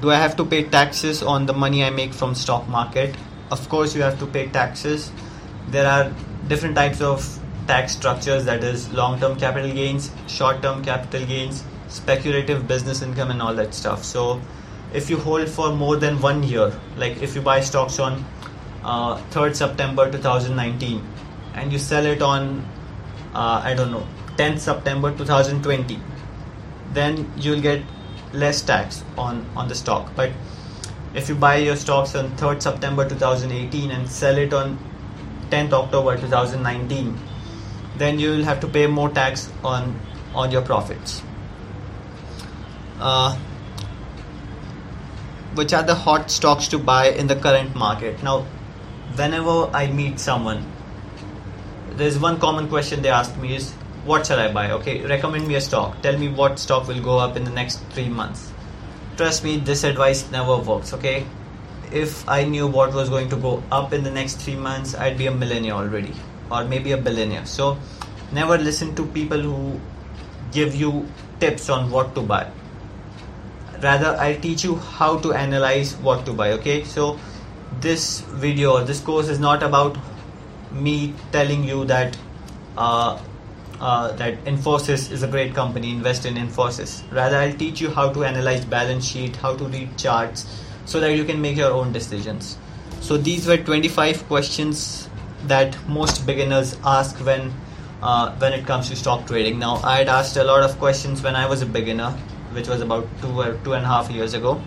Do 0.00 0.10
i 0.10 0.16
have 0.16 0.36
to 0.36 0.44
pay 0.44 0.64
taxes 0.64 1.22
on 1.22 1.46
the 1.46 1.52
money 1.52 1.84
i 1.84 1.90
make 1.90 2.12
from 2.12 2.34
stock 2.34 2.68
market? 2.68 3.16
Of 3.50 3.68
course 3.68 3.94
you 3.94 4.02
have 4.02 4.18
to 4.18 4.26
pay 4.26 4.48
taxes. 4.48 5.10
There 5.68 5.86
are 5.86 6.12
different 6.48 6.76
types 6.76 7.00
of 7.00 7.26
tax 7.66 7.92
structures 7.92 8.44
that 8.44 8.62
is 8.62 8.92
long 8.92 9.18
term 9.20 9.38
capital 9.38 9.72
gains 9.72 10.10
short 10.26 10.60
term 10.62 10.84
capital 10.84 11.24
gains 11.26 11.64
speculative 11.88 12.66
business 12.68 13.00
income 13.02 13.30
and 13.30 13.40
all 13.40 13.54
that 13.54 13.74
stuff. 13.74 14.04
So 14.04 14.40
if 14.92 15.10
you 15.10 15.16
hold 15.16 15.48
for 15.48 15.72
more 15.72 15.96
than 15.96 16.20
one 16.20 16.42
year 16.42 16.72
like 16.96 17.22
if 17.22 17.34
you 17.34 17.42
buy 17.42 17.60
stocks 17.60 17.98
on 17.98 18.24
uh, 18.84 19.16
3rd 19.30 19.56
September 19.56 20.10
2019 20.10 21.02
and 21.54 21.72
you 21.72 21.78
sell 21.78 22.04
it 22.04 22.22
on 22.22 22.64
uh, 23.34 23.60
I 23.64 23.74
don't 23.74 23.90
know 23.90 24.06
10th 24.36 24.58
September 24.58 25.16
2020 25.16 25.98
then 26.94 27.30
you'll 27.36 27.60
get 27.60 27.82
less 28.32 28.62
tax 28.62 29.04
on 29.18 29.44
on 29.56 29.68
the 29.68 29.74
stock. 29.74 30.10
But 30.16 30.32
if 31.14 31.28
you 31.28 31.34
buy 31.34 31.56
your 31.56 31.76
stocks 31.76 32.14
on 32.14 32.30
3rd 32.36 32.62
September 32.62 33.08
2018 33.08 33.90
and 33.90 34.08
sell 34.08 34.38
it 34.38 34.52
on 34.52 34.78
10th 35.50 35.72
October 35.72 36.16
2019 36.16 37.16
then 37.96 38.18
you 38.18 38.30
will 38.30 38.44
have 38.44 38.60
to 38.60 38.66
pay 38.66 38.86
more 38.86 39.08
tax 39.08 39.50
on 39.62 39.98
on 40.34 40.50
your 40.50 40.62
profits. 40.62 41.22
Uh, 42.98 43.36
which 45.54 45.72
are 45.72 45.84
the 45.84 45.94
hot 45.94 46.30
stocks 46.30 46.66
to 46.68 46.78
buy 46.78 47.08
in 47.10 47.28
the 47.28 47.36
current 47.36 47.76
market? 47.76 48.22
Now 48.22 48.46
whenever 49.14 49.70
I 49.72 49.86
meet 49.86 50.18
someone, 50.18 50.64
there's 51.96 52.18
one 52.18 52.40
common 52.40 52.68
question 52.68 53.02
they 53.02 53.10
ask 53.10 53.36
me 53.36 53.54
is, 53.56 53.72
what 54.04 54.26
shall 54.26 54.38
I 54.38 54.52
buy? 54.52 54.70
Okay, 54.72 55.04
recommend 55.06 55.48
me 55.48 55.54
a 55.54 55.60
stock. 55.60 56.00
Tell 56.02 56.18
me 56.18 56.28
what 56.28 56.58
stock 56.58 56.88
will 56.88 57.00
go 57.00 57.18
up 57.18 57.36
in 57.36 57.44
the 57.44 57.50
next 57.50 57.78
three 57.90 58.08
months. 58.08 58.52
Trust 59.16 59.44
me, 59.44 59.58
this 59.58 59.84
advice 59.84 60.30
never 60.30 60.58
works. 60.58 60.92
Okay, 60.92 61.26
if 61.92 62.28
I 62.28 62.44
knew 62.44 62.66
what 62.66 62.92
was 62.92 63.08
going 63.08 63.28
to 63.30 63.36
go 63.36 63.62
up 63.70 63.92
in 63.92 64.02
the 64.02 64.10
next 64.10 64.40
three 64.42 64.56
months, 64.56 64.94
I'd 64.94 65.16
be 65.16 65.26
a 65.26 65.30
millionaire 65.30 65.74
already, 65.74 66.12
or 66.50 66.64
maybe 66.64 66.92
a 66.92 66.96
billionaire. 66.96 67.46
So, 67.46 67.78
never 68.32 68.58
listen 68.58 68.94
to 68.96 69.06
people 69.06 69.40
who 69.40 69.80
give 70.52 70.74
you 70.74 71.08
tips 71.40 71.68
on 71.68 71.90
what 71.90 72.14
to 72.14 72.20
buy. 72.20 72.50
Rather, 73.82 74.16
I'll 74.16 74.40
teach 74.40 74.64
you 74.64 74.76
how 74.76 75.18
to 75.18 75.32
analyze 75.32 75.96
what 75.96 76.26
to 76.26 76.32
buy. 76.32 76.52
Okay, 76.52 76.84
so 76.84 77.18
this 77.80 78.20
video 78.20 78.72
or 78.72 78.84
this 78.84 79.00
course 79.00 79.28
is 79.28 79.38
not 79.38 79.62
about 79.62 79.96
me 80.72 81.14
telling 81.32 81.64
you 81.64 81.84
that 81.86 82.16
uh, 82.76 83.18
uh, 83.80 84.12
that 84.12 84.44
Infosys 84.44 85.10
is 85.10 85.22
a 85.22 85.28
great 85.28 85.54
company, 85.54 85.90
invest 85.90 86.26
in 86.26 86.34
Infosys. 86.34 87.02
Rather, 87.12 87.36
I'll 87.36 87.52
teach 87.52 87.80
you 87.80 87.90
how 87.90 88.12
to 88.12 88.24
analyze 88.24 88.64
balance 88.64 89.04
sheet, 89.04 89.36
how 89.36 89.54
to 89.56 89.64
read 89.64 89.96
charts, 89.98 90.62
so 90.84 91.00
that 91.00 91.16
you 91.16 91.24
can 91.24 91.40
make 91.40 91.56
your 91.56 91.72
own 91.72 91.92
decisions. 91.92 92.58
So 93.00 93.16
these 93.16 93.46
were 93.46 93.56
25 93.56 94.26
questions 94.26 95.08
that 95.44 95.76
most 95.88 96.26
beginners 96.26 96.76
ask 96.84 97.16
when 97.24 97.52
uh, 98.02 98.34
when 98.36 98.52
it 98.52 98.66
comes 98.66 98.90
to 98.90 98.96
stock 98.96 99.26
trading. 99.26 99.58
Now, 99.58 99.76
I 99.76 99.98
had 99.98 100.08
asked 100.08 100.36
a 100.36 100.44
lot 100.44 100.62
of 100.62 100.78
questions 100.78 101.22
when 101.22 101.36
I 101.36 101.46
was 101.46 101.62
a 101.62 101.66
beginner, 101.66 102.10
which 102.52 102.68
was 102.68 102.82
about 102.82 103.06
two 103.22 103.40
or 103.40 103.54
two 103.64 103.72
and 103.72 103.84
a 103.84 103.88
half 103.88 104.10
years 104.10 104.34
ago 104.34 104.60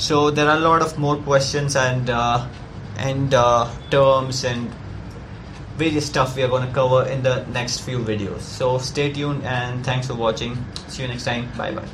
so 0.00 0.30
there 0.30 0.48
are 0.48 0.56
a 0.56 0.60
lot 0.60 0.80
of 0.80 0.98
more 0.98 1.16
questions 1.16 1.76
and 1.76 2.08
uh, 2.08 2.46
and 2.96 3.34
uh, 3.34 3.70
terms 3.90 4.44
and 4.44 4.70
various 5.76 6.06
stuff 6.06 6.36
we 6.36 6.42
are 6.42 6.48
going 6.48 6.66
to 6.66 6.72
cover 6.74 7.06
in 7.08 7.22
the 7.22 7.44
next 7.46 7.80
few 7.80 7.98
videos. 7.98 8.40
So 8.40 8.78
stay 8.78 9.12
tuned 9.12 9.44
and 9.44 9.84
thanks 9.84 10.06
for 10.06 10.14
watching. 10.14 10.56
See 10.88 11.02
you 11.02 11.08
next 11.08 11.24
time. 11.24 11.48
Bye 11.56 11.72
bye 11.72 11.88